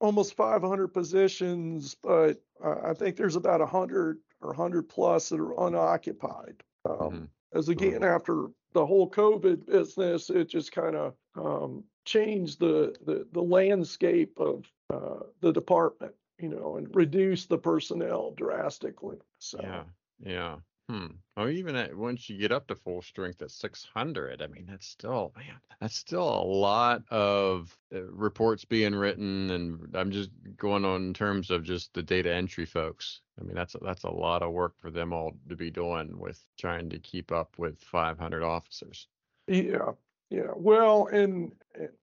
[0.00, 5.66] almost 500 positions, but uh, I think there's about 100 or 100 plus that are
[5.66, 6.62] unoccupied.
[6.84, 7.26] Um, Mhm.
[7.56, 13.26] As again after the whole COVID business, it just kind of um, changed the, the
[13.32, 19.16] the landscape of uh, the department, you know, and reduced the personnel drastically.
[19.38, 19.84] So Yeah.
[20.20, 20.56] Yeah.
[20.88, 21.06] Hmm.
[21.36, 24.86] Oh, even at once you get up to full strength at 600, I mean, that's
[24.86, 30.84] still, man, that's still a lot of uh, reports being written, and I'm just going
[30.84, 33.20] on in terms of just the data entry folks.
[33.40, 36.16] I mean, that's a, that's a lot of work for them all to be doing
[36.18, 39.08] with trying to keep up with 500 officers.
[39.48, 39.92] Yeah,
[40.30, 40.52] yeah.
[40.54, 41.52] Well, and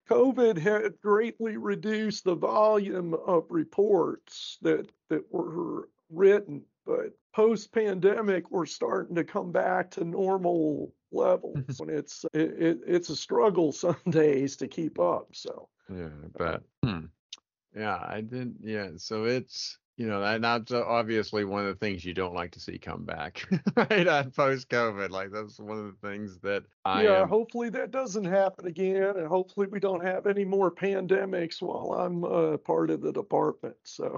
[0.10, 8.66] COVID had greatly reduced the volume of reports that that were written, but post-pandemic, we're
[8.66, 11.80] starting to come back to normal levels.
[11.80, 15.28] and it's it, it, it's a struggle some days to keep up.
[15.34, 16.62] So Yeah, I bet.
[16.84, 17.06] Hmm.
[17.76, 18.56] Yeah, I did.
[18.62, 22.34] Yeah, so it's you know that that's uh, obviously one of the things you don't
[22.34, 24.08] like to see come back, right?
[24.08, 27.30] On post COVID, like that's one of the things that I yeah, am.
[27.30, 32.24] hopefully that doesn't happen again, and hopefully we don't have any more pandemics while I'm
[32.24, 33.76] uh, part of the department.
[33.84, 34.18] So.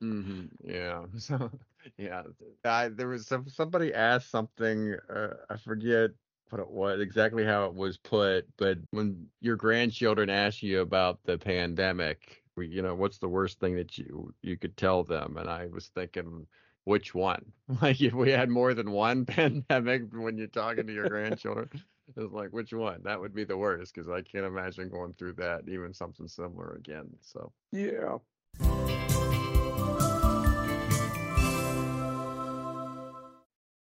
[0.00, 1.04] hmm Yeah.
[1.18, 1.50] So
[1.96, 2.22] yeah,
[2.64, 4.94] I there was some somebody asked something.
[5.08, 6.10] Uh, I forget
[6.50, 11.22] what it was exactly how it was put, but when your grandchildren ask you about
[11.24, 15.36] the pandemic, you know, what's the worst thing that you you could tell them?
[15.36, 16.46] And I was thinking,
[16.84, 17.52] which one?
[17.80, 21.70] Like if we had more than one pandemic when you're talking to your grandchildren.
[22.16, 23.02] It's like which one?
[23.04, 26.72] That would be the worst because I can't imagine going through that, even something similar
[26.72, 27.08] again.
[27.20, 28.18] So Yeah.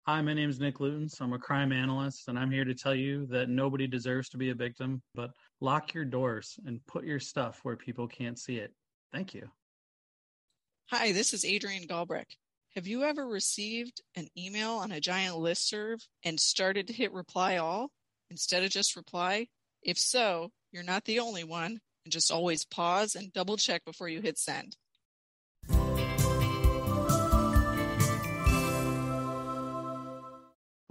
[0.04, 1.20] Hi, my name is Nick Lootens.
[1.20, 4.50] I'm a crime analyst, and I'm here to tell you that nobody deserves to be
[4.50, 8.74] a victim, but lock your doors and put your stuff where people can't see it.
[9.12, 9.48] Thank you.
[10.90, 12.34] Hi, this is Adrienne Galbrecht.
[12.74, 17.58] Have you ever received an email on a giant listserv and started to hit reply
[17.58, 17.92] all
[18.28, 19.46] instead of just reply?
[19.84, 24.08] If so, you're not the only one, and just always pause and double check before
[24.08, 24.76] you hit send.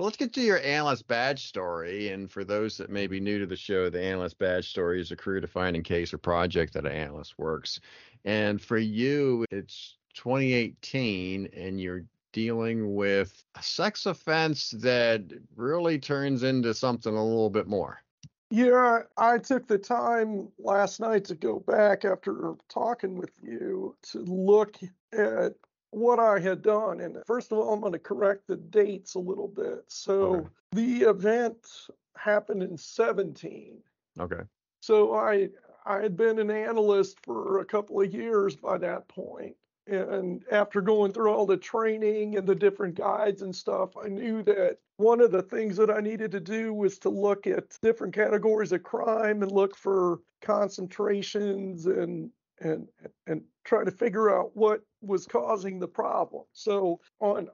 [0.02, 2.10] Well, let's get to your analyst badge story.
[2.10, 5.12] And for those that may be new to the show, the analyst badge story is
[5.12, 7.80] a career defining case or project that an analyst works.
[8.26, 15.22] And for you, it's 2018, and you're dealing with a sex offense that
[15.56, 18.02] really turns into something a little bit more.
[18.50, 24.18] Yeah, I took the time last night to go back after talking with you to
[24.24, 24.78] look
[25.14, 25.54] at
[25.92, 27.02] what I had done.
[27.02, 29.84] And first of all, I'm going to correct the dates a little bit.
[29.88, 30.48] So Okay.
[30.74, 31.68] the event
[32.16, 33.78] happened in 17.
[34.20, 34.42] Okay.
[34.82, 35.50] So I
[35.86, 39.56] I had been an analyst for a couple of years by that point.
[39.88, 44.44] And after going through all the training and the different guides and stuff, I knew
[44.44, 48.14] that one of the things that I needed to do was to look at different
[48.14, 52.88] categories of crime and look for concentrations and and
[53.28, 56.44] and try to figure out what was causing the problem.
[56.54, 57.50] So on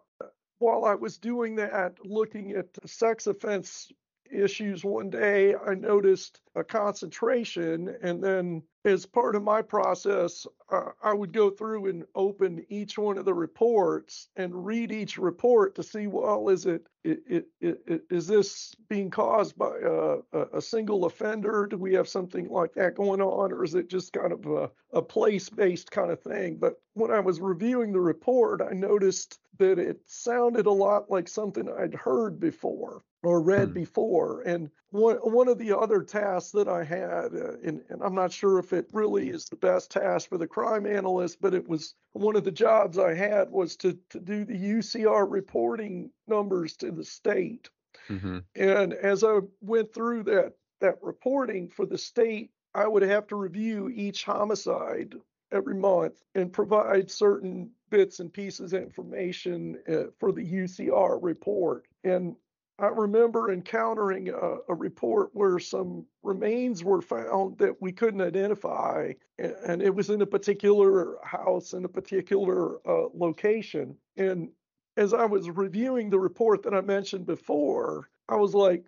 [0.59, 3.91] while I was doing that, looking at sex offense
[4.31, 7.95] issues one day, I noticed a concentration.
[8.01, 12.97] And then, as part of my process, uh, I would go through and open each
[12.97, 17.79] one of the reports and read each report to see, well, is it, it, it,
[17.85, 20.17] it is this being caused by a,
[20.53, 21.67] a, single offender?
[21.69, 24.69] Do we have something like that going on, or is it just kind of a,
[24.91, 26.57] a place-based kind of thing?
[26.57, 31.27] But when I was reviewing the report, I noticed that it sounded a lot like
[31.27, 33.73] something I'd heard before or read hmm.
[33.73, 34.41] before.
[34.41, 38.31] And one one of the other tasks that I had, uh, and, and, I'm not
[38.31, 41.95] sure if it really is the best task for the crime analyst, but it was
[42.13, 46.91] one of the jobs I had was to to do the UCR reporting numbers to
[46.91, 47.69] the state.
[48.09, 48.39] Mm-hmm.
[48.55, 53.35] And as I went through that that reporting for the state, I would have to
[53.35, 55.15] review each homicide
[55.51, 61.87] every month and provide certain bits and pieces of information uh, for the UCR report.
[62.03, 62.35] And
[62.79, 69.13] I remember encountering a, a, report where some remains were found that we couldn't identify,
[69.39, 73.95] and it was in a particular house in a particular uh, location.
[74.15, 74.49] And
[74.95, 78.85] as I was reviewing the report that I mentioned before, I was like,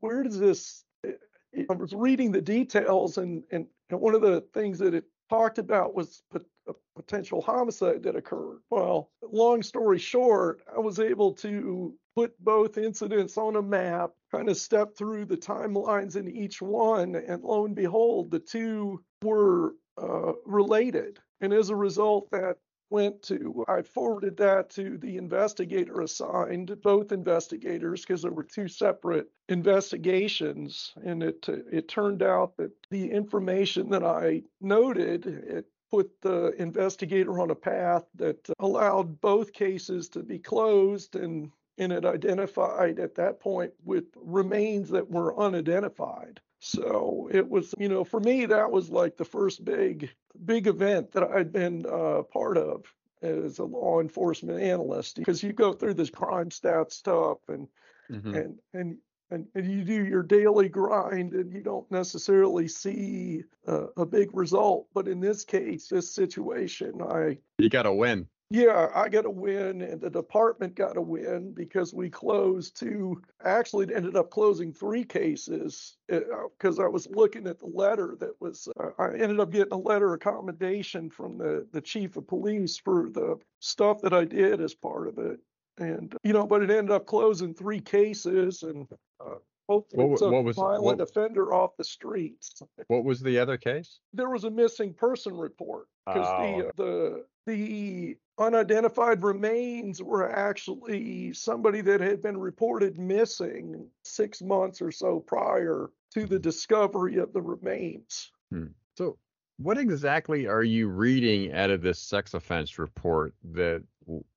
[0.00, 0.84] where does this?
[1.04, 5.58] I was reading the details, and, and, and one of the things that it talked
[5.58, 6.22] about was
[6.68, 8.60] a potential homicide that occurred.
[8.70, 14.48] Well, long story short, I was able to put both incidents on a map, kind
[14.48, 19.74] of step through the timelines in each one, and lo and behold, the two were
[20.00, 21.18] uh, related.
[21.40, 22.56] And as a result, that
[22.88, 28.68] went to, I forwarded that to the investigator assigned, both investigators, because there were two
[28.68, 30.92] separate investigations.
[31.04, 37.40] And it, it turned out that the information that I noted, it put the investigator
[37.40, 43.14] on a path that allowed both cases to be closed and and it identified at
[43.16, 46.40] that point with remains that were unidentified.
[46.58, 50.10] So it was, you know, for me, that was like the first big,
[50.44, 52.86] big event that I'd been uh, part of
[53.22, 57.68] as a law enforcement analyst because you go through this crime stat stuff and
[58.10, 58.34] mm-hmm.
[58.34, 58.98] and and
[59.30, 64.28] and, and you do your daily grind and you don't necessarily see uh, a big
[64.32, 64.86] result.
[64.94, 68.28] But in this case, this situation, I you got to win.
[68.48, 73.20] Yeah, I got a win, and the department got a win because we closed two.
[73.44, 78.40] Actually, ended up closing three cases because uh, I was looking at the letter that
[78.40, 78.68] was.
[78.78, 82.78] Uh, I ended up getting a letter of commendation from the the chief of police
[82.78, 85.40] for the stuff that I did as part of it,
[85.78, 88.86] and you know, but it ended up closing three cases, and
[89.20, 89.36] uh,
[89.68, 92.62] hopefully what, took what was, violent what, offender off the streets.
[92.88, 93.98] What was the other case?
[94.12, 96.70] There was a missing person report because oh.
[96.76, 104.82] the the the unidentified remains were actually somebody that had been reported missing six months
[104.82, 108.30] or so prior to the discovery of the remains.
[108.50, 108.66] Hmm.
[108.96, 109.18] So,
[109.58, 113.82] what exactly are you reading out of this sex offense report that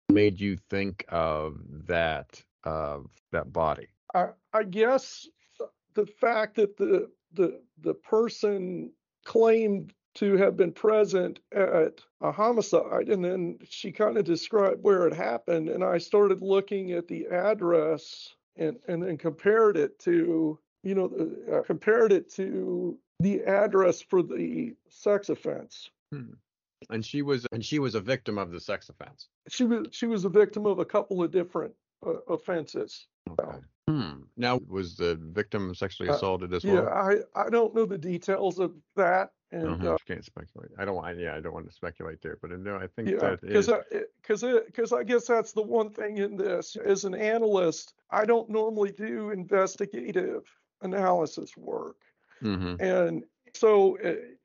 [0.10, 3.88] made you think of that of that body?
[4.14, 5.28] I, I guess
[5.94, 8.92] the fact that the the the person
[9.26, 15.08] claimed to have been present at a homicide and then she kind of described where
[15.08, 20.60] it happened and I started looking at the address and and then compared it to
[20.84, 21.12] you know
[21.54, 25.90] uh, compared it to the address for the sex offense.
[26.12, 26.34] Hmm.
[26.90, 29.28] And she was and she was a victim of the sex offense.
[29.50, 31.74] She was she was a victim of a couple of different
[32.06, 33.08] uh, offenses.
[33.30, 33.58] Okay.
[33.90, 34.22] Hmm.
[34.38, 36.76] Now, was the victim sexually uh, assaulted uh, as well?
[36.76, 39.94] Yeah, I, I don't know the details of that, and uh-huh.
[39.94, 40.70] uh, can't speculate.
[40.78, 41.18] I don't want.
[41.18, 43.68] Yeah, I don't want to speculate there, but no, I think yeah, that because
[44.22, 46.76] because because I guess that's the one thing in this.
[46.76, 50.44] As an analyst, I don't normally do investigative
[50.82, 51.98] analysis work,
[52.44, 52.80] mm-hmm.
[52.80, 53.24] and
[53.56, 54.39] so it,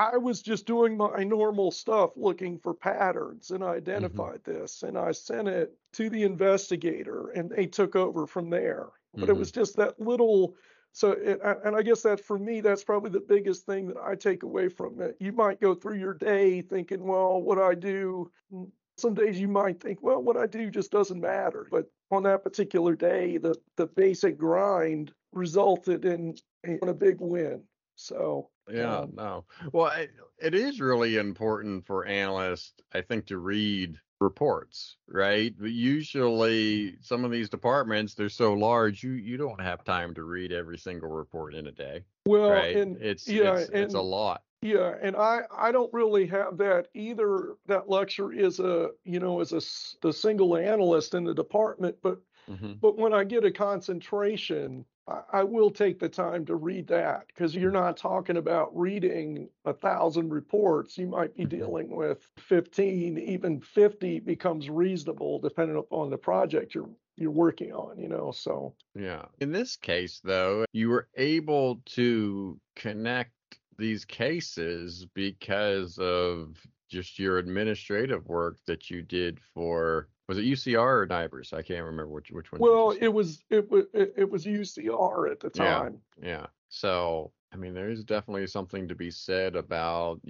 [0.00, 3.76] I was just doing my normal stuff, looking for patterns, and I mm-hmm.
[3.76, 4.60] identified mm-hmm.
[4.60, 8.86] this, and I sent it to the investigator, and they took over from there.
[9.12, 9.30] But mm-hmm.
[9.30, 10.54] it was just that little.
[10.92, 14.14] So, it, and I guess that for me, that's probably the biggest thing that I
[14.14, 15.16] take away from it.
[15.20, 18.30] You might go through your day thinking, well, what I do.
[18.52, 21.66] Mm, some days you might think, well, what I do just doesn't matter.
[21.70, 27.62] But on that particular day, the the basic grind resulted in, in a big win.
[27.96, 29.44] So yeah, um, no.
[29.72, 35.54] Well, it, it is really important for analysts, I think, to read reports, right?
[35.58, 40.22] But usually, some of these departments they're so large, you you don't have time to
[40.22, 42.04] read every single report in a day.
[42.26, 42.76] Well, right?
[42.76, 44.42] and it's yeah, it's, and, it's a lot.
[44.62, 47.54] Yeah, and I I don't really have that either.
[47.66, 49.60] That luxury is a you know as a
[50.06, 52.74] the single analyst in the department, but mm-hmm.
[52.80, 54.84] but when I get a concentration
[55.32, 57.84] I, will take the time to read that because you're mm-hmm.
[57.84, 60.98] not talking about reading a thousand reports.
[60.98, 61.58] You might be mm-hmm.
[61.58, 67.98] dealing with 15, even 50 becomes reasonable depending upon the project you're you're working on,
[67.98, 68.32] you know.
[68.32, 69.26] So Yeah.
[69.40, 73.32] In this case, though, you were able to connect
[73.76, 76.56] these cases because of
[76.88, 81.52] just your administrative work that you did for was it UCR or NIBRS?
[81.52, 82.60] I can't remember which which one.
[82.60, 85.98] well, it was it was it, was UCR at the time.
[86.22, 86.28] Yeah.
[86.28, 86.46] yeah.
[86.68, 90.20] So, I mean, there is definitely something to be said about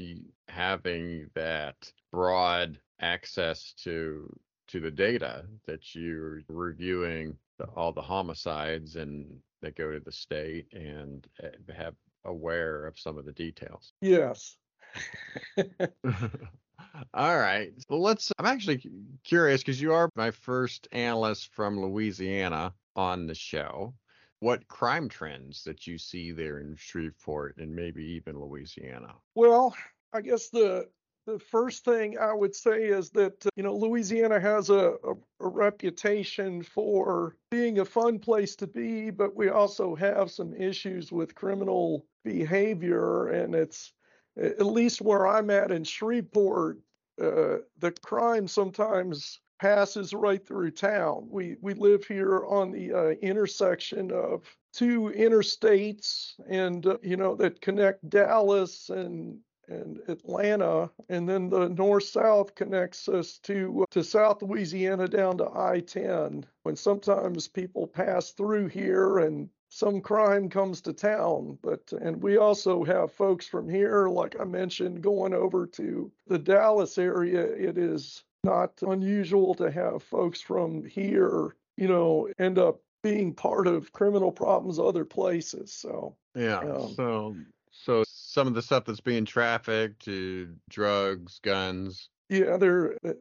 [0.48, 4.34] having that broad access to
[4.68, 9.26] to the data that you're reviewing the, all the homicides and
[9.60, 11.94] that go to the state and uh, have
[12.24, 13.92] aware of some of the details.
[14.00, 14.56] Yes.
[17.14, 17.72] All right.
[17.88, 18.32] Well, let's.
[18.38, 18.82] I'm actually
[19.24, 23.94] curious because you are my first analyst from Louisiana on the show.
[24.40, 29.14] What crime trends that you see there in Shreveport and maybe even Louisiana?
[29.34, 29.74] Well,
[30.12, 30.88] I guess the
[31.26, 35.14] the first thing I would say is that uh, you know Louisiana has a, a,
[35.40, 41.12] a reputation for being a fun place to be, but we also have some issues
[41.12, 43.92] with criminal behavior, and it's
[44.36, 46.78] at least where I'm at in Shreveport,
[47.20, 51.28] uh, the crime sometimes passes right through town.
[51.30, 57.34] We we live here on the uh, intersection of two interstates, and uh, you know
[57.36, 64.02] that connect Dallas and and Atlanta, and then the north south connects us to to
[64.02, 66.44] South Louisiana down to I-10.
[66.62, 72.36] When sometimes people pass through here and some crime comes to town, but and we
[72.36, 77.42] also have folks from here, like I mentioned, going over to the Dallas area.
[77.42, 83.68] It is not unusual to have folks from here, you know, end up being part
[83.68, 85.72] of criminal problems other places.
[85.72, 86.58] So Yeah.
[86.58, 87.36] Um, so,
[87.70, 92.08] so some of the stuff that's being trafficked to drugs, guns.
[92.30, 92.56] Yeah,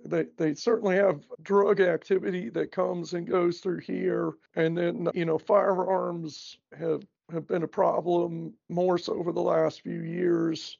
[0.06, 5.26] they they certainly have drug activity that comes and goes through here, and then you
[5.26, 10.78] know firearms have have been a problem more so over the last few years,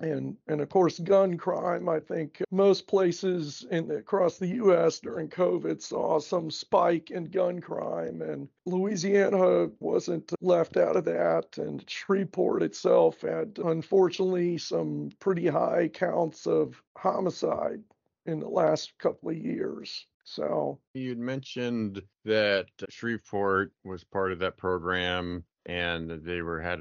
[0.00, 1.88] and and of course gun crime.
[1.88, 5.00] I think most places in across the U.S.
[5.00, 11.58] during COVID saw some spike in gun crime, and Louisiana wasn't left out of that.
[11.58, 17.82] And Shreveport itself had unfortunately some pretty high counts of homicide
[18.26, 20.06] in the last couple of years.
[20.24, 26.80] So You'd mentioned that Shreveport was part of that program and they were had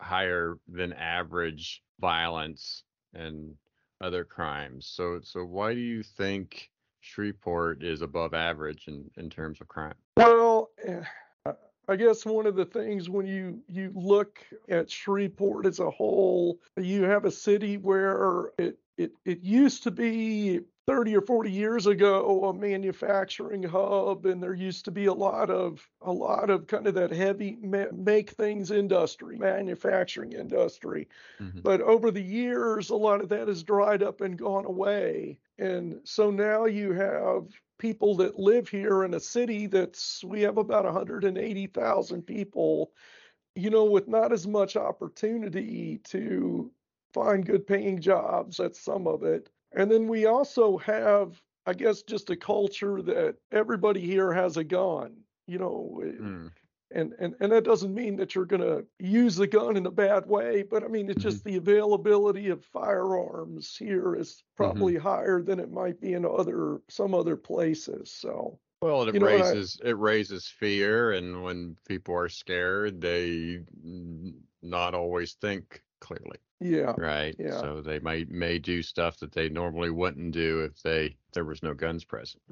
[0.00, 2.84] higher than average violence
[3.14, 3.54] and
[4.00, 4.86] other crimes.
[4.86, 6.70] So so why do you think
[7.00, 9.94] Shreveport is above average in, in terms of crime?
[10.16, 11.02] Well, eh,
[11.88, 14.38] I- guess one of the things when you you look
[14.68, 19.90] at Shreveport as a whole, you have a city where it it it used to
[19.90, 25.14] be 30 or 40 years ago a manufacturing hub, and there used to be a
[25.14, 31.08] lot of a lot of kind of that heavy ma- make things industry, manufacturing industry.
[31.40, 31.62] Mhm.
[31.62, 35.40] But over the years, a lot of that has dried up and gone away.
[35.58, 40.58] And so now you have people that live here in a city that's, we have
[40.58, 42.92] about 180,000 people,
[43.54, 46.72] you know, with not as much opportunity to
[47.12, 48.58] find good paying jobs.
[48.58, 49.50] That's some of it.
[49.72, 54.64] And then we also have, I guess, just a culture that everybody here has a
[54.64, 55.16] gun.
[55.46, 56.50] You know, Mm.
[56.92, 59.90] and and and that doesn't mean that you're going to use the gun in a
[59.90, 61.28] bad way but i mean it's mm-hmm.
[61.28, 64.56] just the availability of firearms here is mm-hmm.
[64.56, 69.20] probably higher than it might be in other some other places so Well, it You
[69.20, 73.60] know I- raises it raises fear, and when people are scared, they
[74.62, 76.38] not always think clearly.
[76.60, 77.34] Yeah Right.
[77.38, 77.60] Yeah.
[77.60, 81.62] So they might may do stuff that they normally wouldn't do if they there was
[81.62, 82.42] no guns present.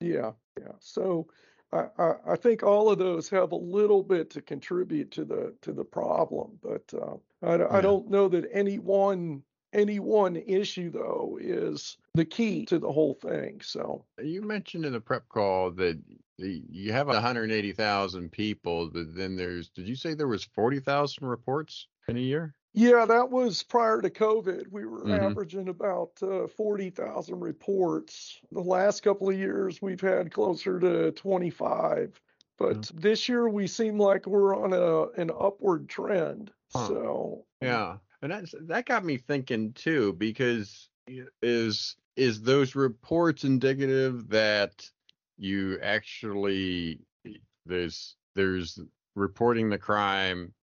[0.00, 1.26] yeah yeah so
[1.72, 5.54] I, I i think all of those have a little bit to contribute to the
[5.62, 7.66] to the problem but uh, I, Yeah.
[7.70, 9.42] I don't know that any one
[9.72, 14.92] any one issue though is the key to the whole thing so You mentioned in
[14.92, 15.98] the prep call that
[16.38, 21.88] the- you have 180,000 people, but then there's did you say there was 40,000 reports
[22.08, 22.54] in a year?
[22.76, 24.68] Yeah, that was prior to COVID.
[24.68, 25.16] We were Mhm.
[25.18, 28.40] averaging about uh, 40,000 reports.
[28.52, 32.20] The last couple of years, we've had closer to 25.
[32.58, 36.52] But this year, we seem like we're on a an upward trend.
[36.74, 36.92] Huh.
[36.92, 40.90] So Yeah, and that's that got me thinking too because
[41.42, 44.90] is is those reports indicative that
[45.38, 47.00] you actually
[47.64, 48.80] there's there's
[49.14, 50.54] reporting the crime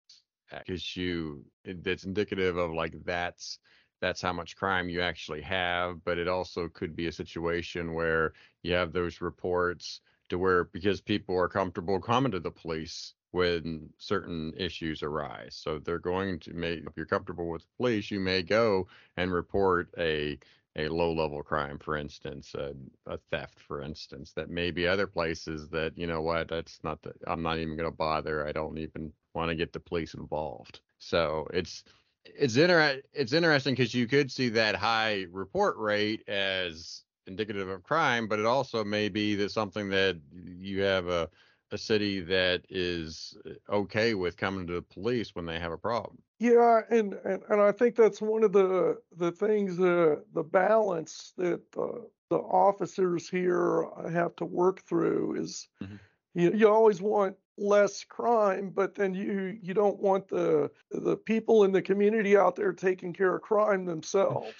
[0.59, 3.59] because you eh, that's indicative of like that's
[4.01, 8.33] that's how much crime you actually have but it also could be a situation where
[8.63, 13.89] you have those reports to where because people are comfortable coming to the police when
[13.99, 15.55] certain issues arise.
[15.55, 18.87] So they're going to make if you're comfortable with the police you may go
[19.17, 20.39] and report a
[20.77, 22.75] a low level crime for instance a,
[23.07, 27.03] a theft for instance that may be other places that you know what that's not
[27.03, 30.15] the i'm not even going to bother i don't even want to get the police
[30.15, 31.85] involved so it's
[32.25, 37.83] it's inter- it's interesting because you could see that high report rate as indicative of
[37.83, 41.29] crime but it also may be that something that you have a
[41.73, 43.37] a city that is
[43.71, 46.19] okay with coming to the police when they have a problem.
[46.39, 51.33] Yeah, and and, and I think that's one of the the things uh, the balance
[51.39, 55.97] that uh, the officers here have to work through is mm-hmm.
[56.35, 61.65] you you always want less crime, but then you you don't want the the people
[61.65, 64.55] in the community out there taking care of crime themselves,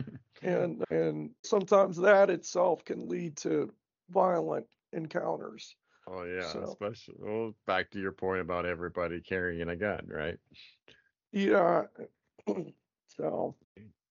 [0.42, 3.72] and and sometimes that itself can lead to
[4.10, 5.74] violent encounters.
[6.06, 10.38] Oh yeah, so, especially well, back to your point about everybody carrying a gun, right?
[11.32, 11.82] Yeah.
[13.16, 13.54] so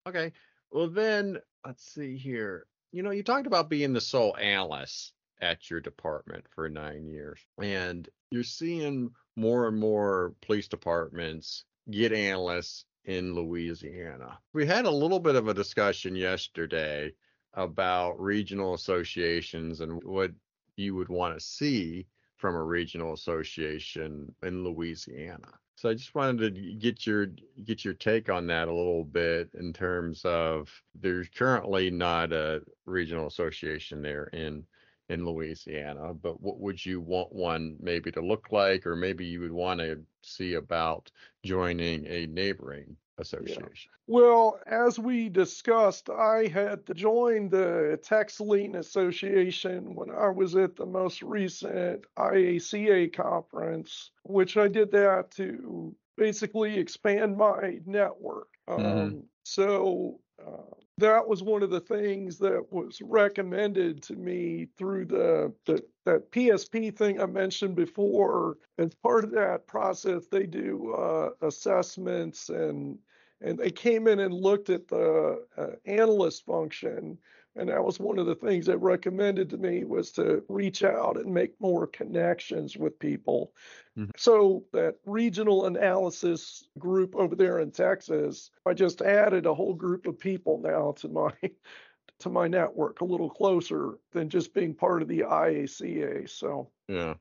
[0.08, 0.32] okay.
[0.72, 2.68] Well then let's see here.
[2.92, 7.40] You know, you talked about being the sole analyst at your department for nine years.
[7.62, 14.38] And you're seeing more and more police departments get analysts in Louisiana.
[14.54, 17.14] We had a little bit of a discussion yesterday
[17.54, 20.32] about regional associations and what
[20.76, 22.06] you would want to see
[22.36, 25.54] from a regional association in Louisiana.
[25.76, 27.28] So I just wanted to get your
[27.64, 30.70] get your take on that a little bit in terms of
[31.00, 34.66] there's currently not a regional association there in
[35.10, 39.40] in Louisiana, but what would you want one maybe to look like, or maybe you
[39.40, 41.12] would want to see about
[41.44, 43.64] joining a neighboring association?
[43.74, 43.92] Yeah.
[44.08, 50.76] Well, as we discussed, I had to join the TxLEAN Association when I was at
[50.76, 58.48] the most recent IACA conference, which I did that to basically expand my network.
[58.68, 58.86] Mm-hmm.
[58.86, 65.06] Um, so uh, that was one of the things that was recommended to me through
[65.06, 68.58] the, the that PSP thing I mentioned before.
[68.78, 72.98] As part of that process, they do uh, assessments and
[73.42, 77.18] and they came in and looked at the uh, analyst function
[77.58, 81.18] and that was one of the things they recommended to me was to reach out
[81.18, 83.54] and make more connections with people.
[83.98, 84.12] Mm-hmm.
[84.16, 90.06] so that regional analysis group over there in texas i just added a whole group
[90.06, 91.32] of people now to my
[92.20, 96.70] to my network a little closer than just being part of the iaca so.
[96.88, 97.16] Yeah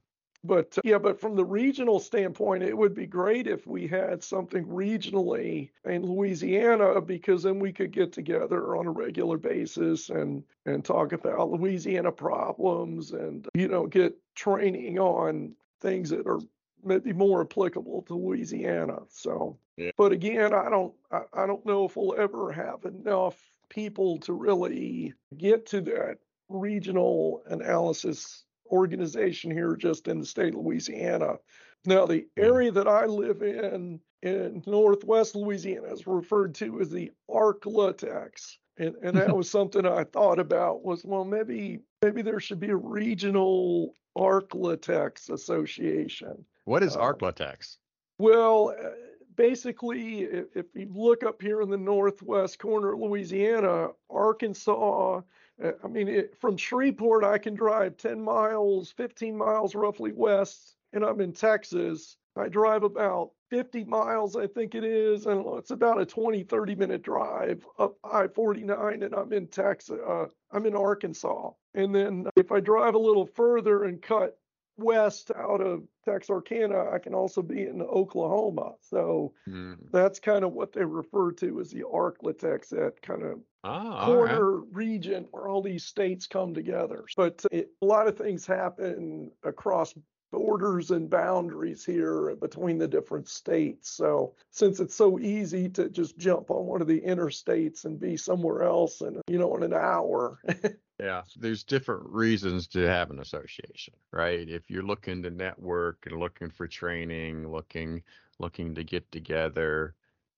[0.45, 4.23] but uh, yeah, but from the regional standpoint, it would be great if we had
[4.23, 10.43] something regionally in Louisiana because then we could get together on a regular basis and
[10.65, 16.41] and talk about Louisiana problems and you know get training on things that are
[16.85, 18.99] maybe more applicable to Louisiana.
[19.09, 19.91] So, yeah.
[19.97, 23.37] but again, I don't I, I don't know if we'll ever have enough
[23.69, 26.19] people to really get to that
[26.49, 31.37] regional analysis organization here just in the state of Louisiana.
[31.85, 37.13] Now, the area that I live in in northwest Louisiana is referred to as the
[37.31, 38.57] Arklatex.
[38.79, 42.71] And, and that was something I thought about was well maybe maybe there should be
[42.71, 46.45] a regional Arklatex association.
[46.65, 47.77] What is um, Arklatex?
[48.19, 48.89] Well, uh,
[49.37, 55.21] basically, if, if, you look up here in the northwest corner of Louisiana, Arkansas
[55.63, 61.05] I mean, it, from Shreveport, I can drive 10 miles, 15 miles roughly west, and
[61.05, 62.17] I'm in Texas.
[62.37, 65.27] I drive about 50 miles, I think it is.
[65.27, 69.99] and it's about a 20, 30 minute drive up I 49, and I'm in Texas.
[70.07, 71.51] Uh, I'm in Arkansas.
[71.75, 74.39] And then if I drive a little further and cut
[74.79, 78.75] west out of Texarkana, I can also be in Oklahoma.
[78.81, 79.77] So mm.
[79.91, 84.59] that's kind of what they refer to as the Arklatex, that kind of ah, corner
[84.59, 84.69] right.
[84.73, 87.05] region where all these states come together.
[87.17, 89.95] But it, a lot of things happen across
[90.33, 93.91] borders and boundaries here between the different states.
[93.91, 98.17] So since it's so easy to just jump on one of the interstates and be
[98.17, 100.39] somewhere else in you know in an hour.
[101.01, 104.49] yeah, there's different reasons to have an association, right?
[104.49, 108.03] If you're looking to network and looking for training, looking
[108.39, 109.95] looking to get together,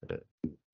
[0.09, 0.15] uh,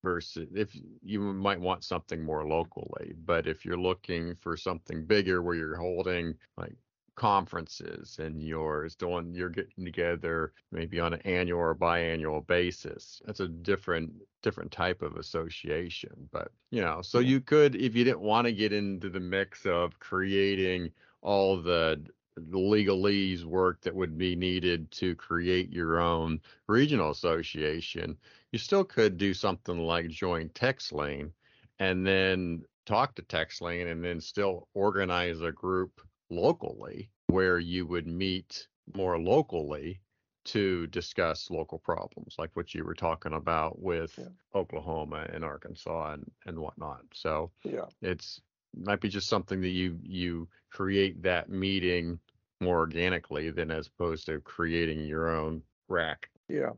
[0.03, 5.41] versus if you might want something more locally but if you're looking for something bigger
[5.41, 6.75] where you're holding like
[7.15, 13.21] conferences and you're doing you're getting together maybe on an annual or biannual basis.
[13.25, 14.11] That's a different
[14.41, 18.53] different type of association but you know so you could if you didn't want to
[18.53, 20.91] get into the mix of creating
[21.21, 22.03] all the
[22.35, 28.17] the legalese work that would be needed to create your own regional association
[28.51, 31.31] you still could do something like join TxLEAN
[31.79, 36.01] and then talk to TxLEAN and then still organize a group
[36.35, 39.99] locally where you would meet more locally
[40.45, 44.25] to discuss local problems like what you were talking about with yeah.
[44.53, 47.01] Oklahoma and Arkansas and, and whatnot.
[47.13, 48.41] So yeah, it's
[48.77, 52.19] might be just something that you you create that meeting
[52.61, 56.29] more organically than as opposed to creating your own rack.
[56.47, 56.71] Yeah.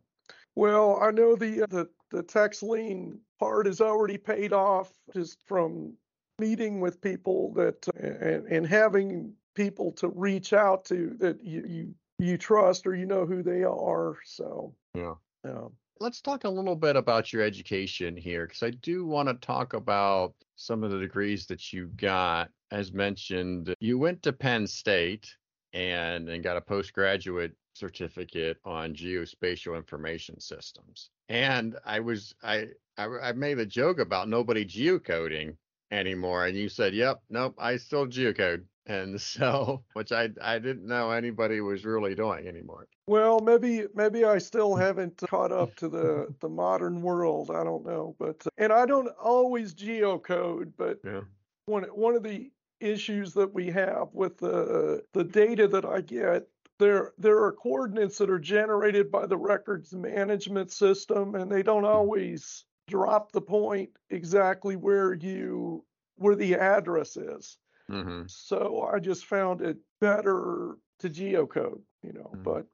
[0.55, 5.93] Well, I know the uh, the the TxLEAN part is already paid off just from
[6.39, 11.95] meeting with people that and, and having people to reach out to that you, you
[12.19, 14.15] you trust or you know who they are.
[14.23, 15.15] So yeah.
[15.43, 15.67] Yeah.
[15.99, 19.73] Let's talk a little bit about your education here because I do want to talk
[19.73, 22.51] about some of the degrees that you got.
[22.69, 25.35] As mentioned, you went to Penn State
[25.73, 31.09] and and got a postgraduate certificate on geospatial information systems.
[31.29, 35.55] And I was I I, I made a joke about nobody geocoding
[35.89, 40.87] anymore, and you said, "Yep, nope, I still geocode." And so which I I didn't
[40.87, 42.87] know anybody was really doing anymore.
[43.07, 47.51] Well, maybe maybe I still haven't caught up to the the modern world.
[47.51, 51.21] I don't know, but uh, and I don't always geocode, but yeah.
[51.65, 56.47] one one of the issues that we have with the the data that I get
[56.79, 61.81] there there are coordinates that are generated by the records management system and they don't
[61.81, 61.89] hmm.
[61.89, 65.83] always drop the point exactly where you
[66.17, 67.57] where the address is
[67.91, 68.23] Mm-hmm.
[68.27, 72.31] So I just found it better to geocode, you know.
[72.33, 72.43] Mm-hmm.
[72.43, 72.65] But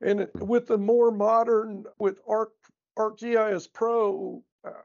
[0.00, 0.46] and mm-hmm.
[0.46, 2.52] with the more modern with Arc
[2.98, 4.42] ArcGIS Pro,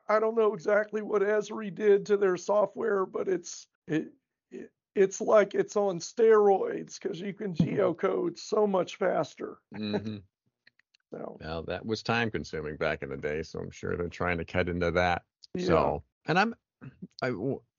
[0.08, 4.14] I don't know exactly what Esri did to their software, but it's it,
[4.52, 7.76] it it's like it's on steroids because you can mm-hmm.
[7.76, 9.58] geocode so much faster.
[9.76, 10.18] Mm-hmm.
[11.12, 11.38] so.
[11.42, 14.46] Well, that was time consuming back in the day, so I'm sure they're trying to
[14.46, 15.24] cut into that.
[15.54, 15.66] Yeah.
[15.66, 16.56] So, and I'm
[17.22, 17.32] I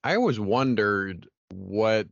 [0.05, 2.09] I always wondered what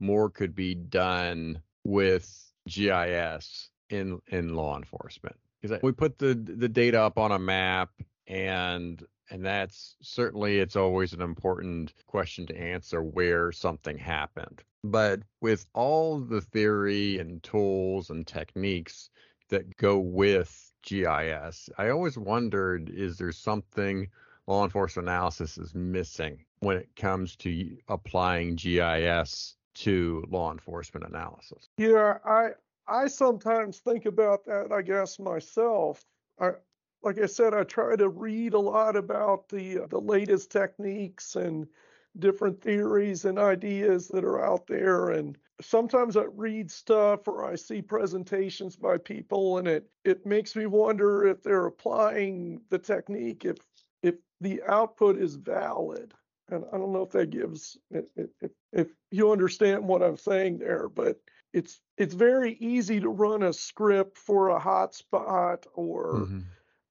[0.00, 5.36] more could be done with GIS in in law enforcement?
[5.60, 7.90] Because we put the the data up on a map
[8.26, 14.62] and and that's certainly it's always an important question to answer where something happened.
[14.82, 19.08] But with all the theory and tools and techniques
[19.48, 24.08] that go with GIS I always wondered is there something
[24.46, 31.68] law enforcement analysis is missing when it comes to applying GIS to law enforcement analysis.
[31.76, 32.50] Yeah, I
[32.86, 34.72] I sometimes think about that.
[34.72, 36.04] I guess myself.
[36.40, 36.52] I
[37.02, 41.36] like I said, I try to read a lot about the uh, the latest techniques
[41.36, 41.66] and
[42.18, 47.56] different theories and ideas that are out there and sometimes I read stuff or I
[47.56, 53.44] see presentations by people and it it makes me wonder if they're applying the technique
[53.44, 53.56] if
[54.40, 56.14] the output is valid
[56.48, 58.30] and I don't know if that gives if,
[58.72, 61.18] if you understand what I'm saying there, but
[61.52, 66.40] it's it's very easy to run a script for a hotspot or mm-hmm.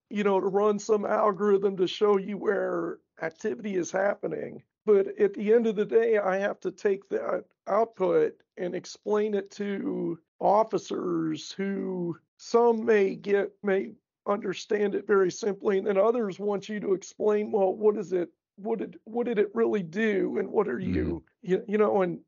[0.09, 4.63] you know to run some algorithm to show you where activity is happening.
[4.85, 9.33] But at the end of the day, I have to take that output and explain
[9.33, 13.91] it to officers who some may get may
[14.27, 18.29] understand it very simply and then others want you to explain well what is it
[18.55, 20.93] what did what did it really do and what are mm-hmm.
[20.93, 22.19] you you, you know and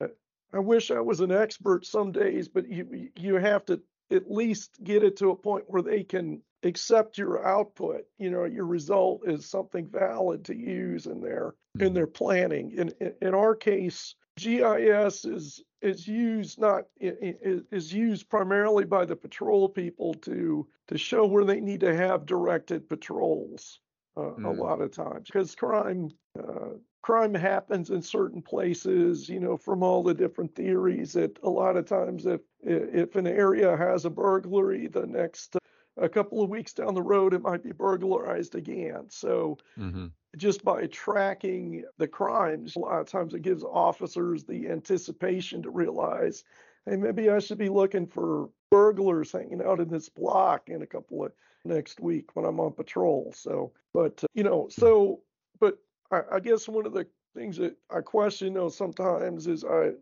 [0.00, 0.08] uh,
[0.52, 3.80] I wish I was an expert some days but you you have to
[4.10, 8.44] at least get it to a point where they can accept your output you know
[8.44, 11.94] your result is something valid to use in their in mm-hmm.
[11.94, 19.04] their planning in in our case GIS is is used not is used primarily by
[19.04, 23.80] the patrol people to to show where they need to have directed patrols
[24.16, 24.44] uh, mm.
[24.46, 26.70] a lot of times because crime uh,
[27.02, 31.76] crime happens in certain places you know from all the different theories that a lot
[31.76, 35.56] of times if if an area has a burglary the next
[35.96, 40.06] a couple of weeks down the road it might be burglarized again so mm-hmm.
[40.36, 45.70] just by tracking the crimes a lot of times it gives officers the anticipation to
[45.70, 46.44] realize
[46.86, 50.86] hey maybe i should be looking for burglars hanging out in this block in a
[50.86, 51.32] couple of
[51.64, 53.32] next week when I'm on patrol.
[53.34, 55.20] So, but uh, you know, so,
[55.60, 55.78] but
[56.10, 59.92] I, I guess one of the things that I question though sometimes is I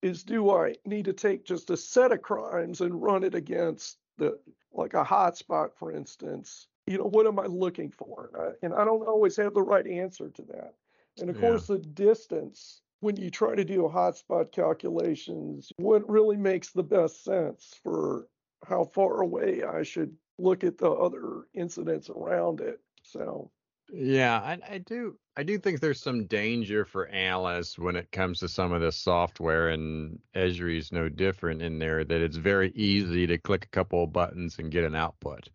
[0.00, 3.98] is do I need to take just a set of crimes and run it against
[4.18, 4.38] the
[4.72, 6.68] like a hotspot, for instance?
[6.86, 8.30] You know, what am I looking for?
[8.38, 10.74] Uh, and I don't always have the right answer to that.
[11.20, 11.42] And of Yeah.
[11.42, 17.22] course, the distance when you try to do hotspot calculations, what really makes the best
[17.24, 18.26] sense for
[18.66, 22.80] how far away I should look at the other incidents around it.
[23.02, 23.50] So,
[23.92, 25.18] Yeah, I, I do.
[25.38, 28.96] I do think there's some danger for analysts when it comes to some of this
[28.96, 32.02] software, and Esri is no different in there.
[32.02, 35.48] That it's very easy to click a couple of buttons and get an output,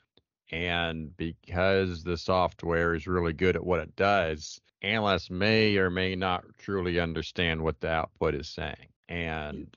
[0.51, 6.15] and because the software is really good at what it does, analysts may or may
[6.15, 9.67] not truly understand what the output is saying, and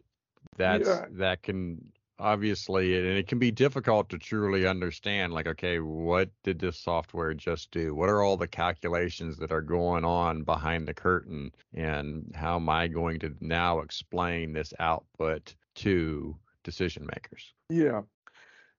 [0.57, 1.07] that's Yeah.
[1.11, 6.59] that can obviously and it can be difficult to truly understand like okay what did
[6.59, 10.95] this software just do what are all the calculations that are going on behind the
[10.95, 18.03] curtain and how am i going to now explain this output to decision makers yeah.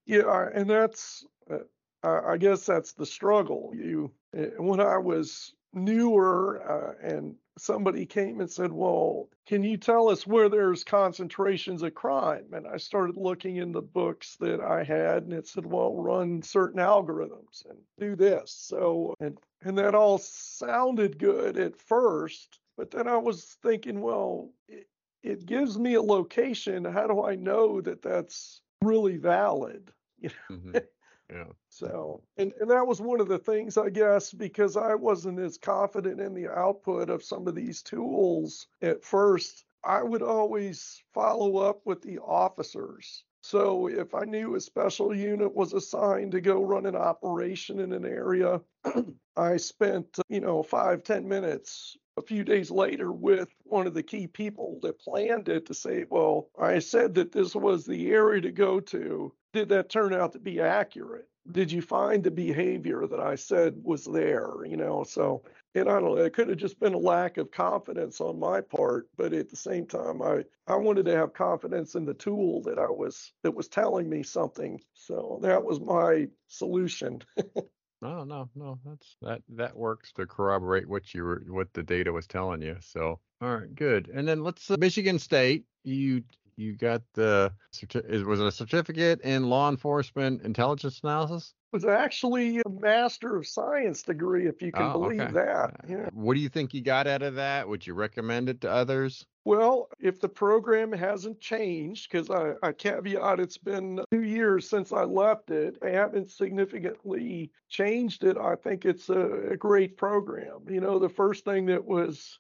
[0.06, 1.58] Yeah, and that's, uh,
[2.04, 3.74] I guess that's the struggle.
[3.76, 6.62] You, uh, when I was newer
[7.02, 11.94] uh, and somebody came and said, Well, can you tell us where there's concentrations of
[11.96, 12.46] crime?
[12.54, 16.42] And I started looking in the books that I had and it said, Well, run
[16.42, 18.52] certain algorithms and do this.
[18.52, 24.52] So, and, and that all sounded good at first, but then I was thinking, Well,
[24.68, 24.88] it,
[25.24, 26.86] it gives me a location.
[26.86, 29.92] How do I know that that's really valid?
[30.20, 30.58] You know?
[30.58, 30.88] Mhm.
[31.30, 35.40] Yeah So, and, and that was one of the things, I guess, because I wasn't
[35.40, 41.02] as confident in the output of some of these tools at first, I would always
[41.14, 43.24] follow up with the officers.
[43.42, 47.94] So if I knew a special unit was assigned to go run an operation in
[47.94, 48.62] an area,
[49.38, 54.04] I spent, you know, five, ten minutes a few days later with one of the
[54.04, 58.42] key people that planned it to say, well, I said that this was the area
[58.42, 59.34] to go to.
[59.54, 61.28] Did that turn out to be accurate?
[61.52, 64.66] Did you find the behavior that I said was there?
[64.66, 65.44] You know, so,
[65.76, 68.62] and I don't know, it could have just been a lack of confidence on my
[68.62, 72.64] part, but at the same time, I, I wanted to have confidence in the tool
[72.64, 74.82] that I was, that was telling me something.
[74.94, 77.22] So that was my solution.
[78.02, 82.12] no no no that's that that works to corroborate what you were what the data
[82.12, 86.24] was telling you so all right good and then let's uh, michigan state you
[86.56, 92.60] you got the certi- was it a certificate in law enforcement intelligence analysis was actually
[92.60, 95.34] a master of science degree, if you can Oh, believe okay.
[95.34, 95.72] that.
[95.88, 96.08] Yeah.
[96.14, 97.68] What do you think you got out of that?
[97.68, 99.26] Would you recommend it to others?
[99.48, 104.92] Well, if the program hasn't changed, because I, I caveat it's been two years since
[104.92, 108.36] I left it, I haven't significantly changed it.
[108.36, 110.64] I think it's a, a great program.
[110.68, 112.40] You know, the first thing that was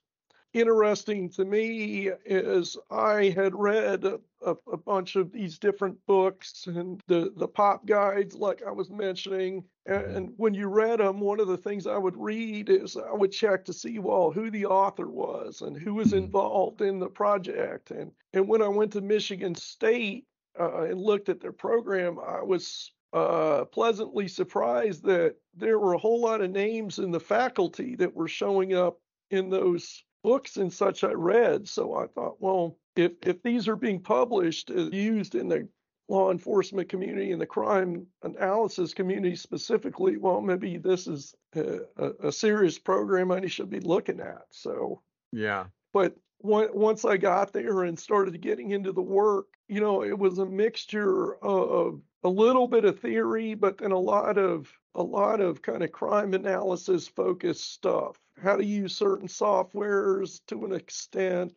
[0.60, 6.68] interesting to me is I had read a, a, a bunch of these different books
[6.68, 9.64] and the, the pop guides, like I was mentioning.
[9.86, 13.14] And, and when you read them, one of the things I would read is I
[13.14, 16.18] would check to see, well, who the author was and who was Mhm.
[16.18, 17.91] involved in the project.
[17.91, 20.26] And, and when I went to Michigan State
[20.60, 25.97] uh, and looked at their program, I was uh, pleasantly surprised that there were a
[25.97, 28.99] whole lot of names in the faculty that were showing up
[29.32, 31.68] in those books and such I read.
[31.68, 35.68] So I thought, well, if if these are being published, uh, used in the
[36.09, 42.28] law enforcement community and the crime analysis community specifically, well, maybe this is a, a,
[42.28, 44.43] a serious program I should be looking at.
[44.51, 45.01] So,
[45.32, 45.65] Yeah.
[45.93, 50.38] but once I got there and started getting into the work, you know, it was
[50.38, 55.41] a mixture of a little bit of theory, but then a lot of a lot
[55.41, 58.18] of kind of crime analysis focused stuff.
[58.42, 61.54] How to use certain softwares to an extent,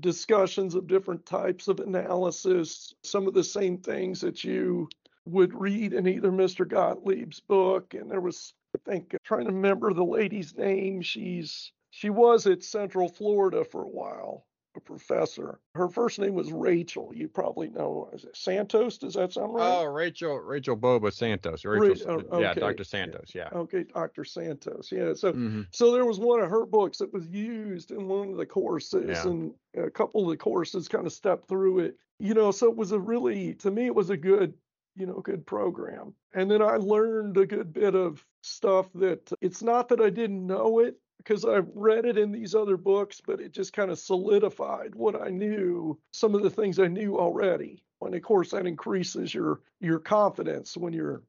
[0.00, 4.88] discussions of different types of analysis, some of the same things that you
[5.26, 6.66] would read in either Mr.
[6.66, 7.94] Gottlieb's book.
[7.94, 11.02] And there was, I think, trying to remember the lady's name.
[11.02, 14.46] She's she was at Central Florida for a while,
[14.76, 15.60] a professor.
[15.74, 17.12] Her first name was Rachel.
[17.14, 18.10] You probably know.
[18.32, 18.98] Santos?
[18.98, 19.80] Does that sound right?
[19.80, 21.64] Oh, Rachel Rachel Boba Santos.
[21.64, 22.54] Rachel, Ra- oh, Yeah.
[22.54, 22.84] Dr.
[22.84, 23.34] Santos.
[23.34, 23.48] Yeah.
[23.52, 24.24] Okay, Dr.
[24.24, 24.90] Santos.
[24.90, 25.14] Yeah.
[25.14, 28.36] So hmm so there was one of her books that was used in one of
[28.36, 29.28] the courses, Yeah.
[29.28, 31.96] and a couple of the courses kind of stepped through it.
[32.18, 34.54] You know, so it was a really, to me, it was a good,
[34.94, 36.14] you know, good program.
[36.34, 40.46] And then I learned a good bit of stuff that it's not that I didn't
[40.46, 43.98] know it because I've read it in these other books, but it just kind of
[43.98, 47.82] solidified what I knew, some of the things I knew already.
[48.00, 51.22] And of course, that increases your your confidence when you're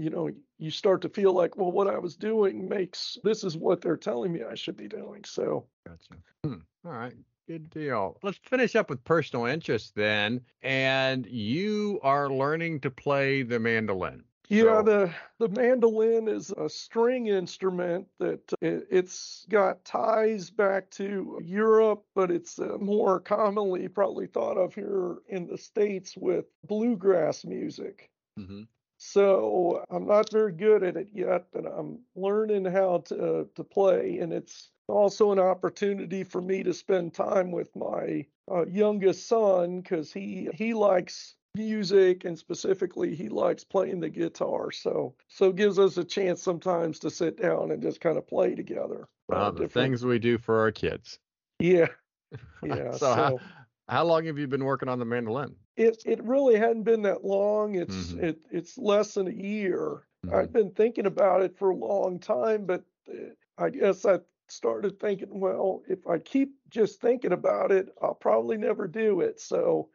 [0.00, 3.56] you know, you start to feel like, well, what I was doing makes this is
[3.56, 5.24] what they're telling me I should be doing.
[5.24, 6.14] So, Gotcha.
[6.42, 6.60] Hmm.
[6.86, 7.14] All right.
[7.46, 8.16] Good deal.
[8.22, 10.40] Let's finish up with personal interest then.
[10.62, 14.24] And you are learning to play the mandolin.
[14.50, 20.90] Yeah, So- the the mandolin is a string instrument that it, it's got ties back
[20.92, 26.44] to Europe, but it's uh, more commonly probably thought of here in the states with
[26.64, 28.10] bluegrass music.
[28.38, 28.66] Mhm.
[28.98, 34.18] So I'm not very good at it yet, but I'm learning how to to play,
[34.18, 39.80] and it's also an opportunity for me to spend time with my uh, youngest son
[39.80, 44.70] because he he likes music and specifically he likes playing the guitar.
[44.70, 48.26] So so it gives us a chance sometimes to sit down and just kind of
[48.26, 49.08] play together.
[49.32, 51.18] uh, Uh, the different- things we do for our kids.
[51.58, 51.88] Yeah,
[52.62, 52.92] yeah.
[52.92, 53.40] so, how, so
[53.88, 55.54] how long have you been working on the mandolin?
[55.76, 57.74] it it really hadn't been that long.
[57.74, 58.22] It's Mhm.
[58.22, 60.06] it it's less than a year.
[60.26, 60.34] Mhm.
[60.34, 64.98] I've been thinking about it for a long time, but uh, I guess I started
[65.00, 69.40] thinking, well, if I keep just thinking about it, I'll probably never do it.
[69.40, 69.90] So.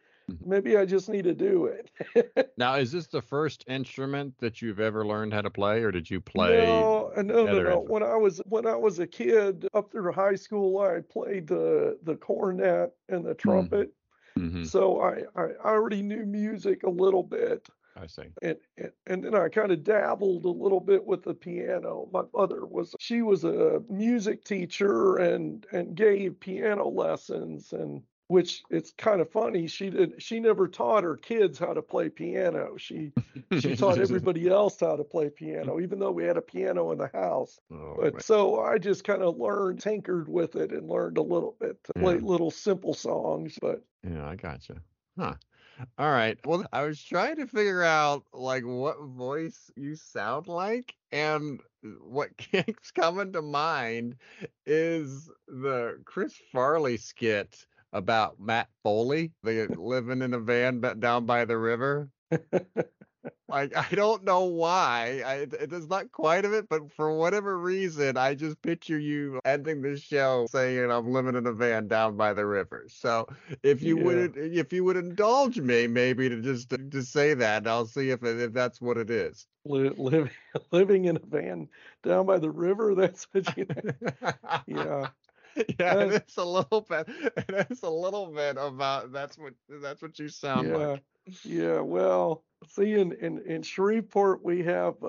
[0.45, 1.89] Maybe I just need to do it.
[2.57, 6.09] Now, is this the first instrument that you've ever learned how to play, or did
[6.09, 6.65] you play?
[6.65, 7.79] No, uh, no, no, no.
[7.79, 11.97] When I was when I was a kid, up through high school, I played the
[12.03, 13.91] the cornet and the trumpet.
[14.37, 17.67] Mhm, So I, I already knew music a little bit.
[17.97, 18.23] I see.
[18.41, 22.09] and and, and then I kind of dabbled a little bit with the piano.
[22.11, 28.63] My mother was she was a music teacher and and gave piano lessons and which
[28.69, 32.75] it's kind of funny she did she never taught her kids how to play piano.
[32.77, 33.11] She
[33.59, 36.97] she taught everybody else how to play piano even though we had a piano in
[36.97, 37.59] the house.
[37.71, 41.55] Oh, But so I just kind of learned tinkered with it and learned a little
[41.59, 44.81] bit to play little simple songs but Yeah, I gotcha.
[45.17, 45.35] Huh.
[45.97, 46.37] All right.
[46.45, 51.59] Well, I was trying to figure out like what voice you sound like, and
[52.01, 54.15] what keeps coming to mind
[54.65, 61.45] is the Chris Farley skit about Matt Foley, they living in a van down by
[61.45, 62.11] the river.
[63.47, 65.21] Like I don't know why.
[65.25, 69.39] I it is not quite of it, but for whatever reason, I just picture you
[69.45, 72.85] ending the show saying I'm living in a van down by the river.
[72.89, 73.27] So
[73.63, 73.99] if you Yeah.
[73.99, 78.09] would if you would indulge me maybe to just uh, to say that, I'll see
[78.09, 79.47] if if that's what it is.
[79.65, 80.29] living
[80.71, 81.69] living in a van
[82.03, 83.67] down by the river that's what you
[84.67, 85.07] yeah
[85.79, 87.07] Yeah, Uh, it's a little bit.
[87.49, 91.03] It's a little bit about that's what that's what you sound yeah like.
[91.43, 95.07] yeah well see in in, in shreveport we have uh,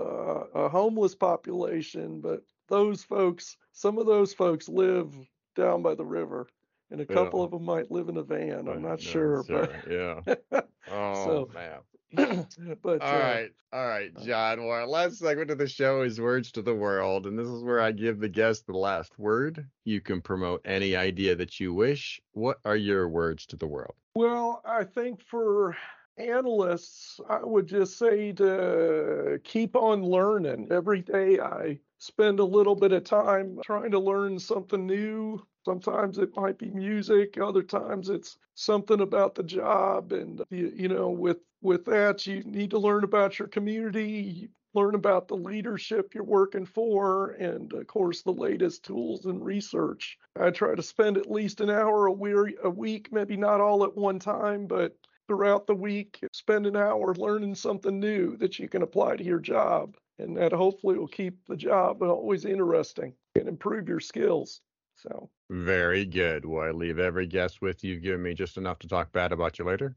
[0.55, 5.15] a homeless population but those folks some of those folks live
[5.55, 6.49] down by the river
[6.91, 7.45] and a couple Yeah.
[7.45, 9.45] of them might live in a van i'm not no, sure
[9.89, 10.23] Yeah.
[10.51, 11.81] but Oh So, man.
[12.15, 14.61] but All uh, right, all right, John.
[14.61, 17.63] Well, our last segment of the show is words to the world, and this is
[17.63, 19.67] where I give the guest the last word.
[19.85, 22.21] You can promote any idea that you wish.
[22.33, 23.95] What are your words to the world?
[24.15, 25.77] Well, I think for
[26.19, 30.69] analysts, I would just say to keep on learning.
[30.71, 35.45] Every day I spend a little bit of time trying to learn something new.
[35.65, 41.11] Sometimes it might be music, other times it's something about the job and you, know
[41.11, 46.23] with with that you need to learn about your community, learn about the leadership you're
[46.23, 50.19] working for and of course the latest tools and research.
[50.39, 54.19] I try to spend at least an hour a week, maybe not all at one
[54.19, 54.97] time, but
[55.27, 59.41] throughout the week, spend an hour learning something new that you can apply to your
[59.41, 59.97] job.
[60.19, 64.63] And that hopefully will keep the job always interesting and improve your skills.
[64.95, 66.47] So, Very good.
[66.47, 68.01] Well, I leave every guest with you.
[68.01, 69.95] Give me just enough to talk bad about you later.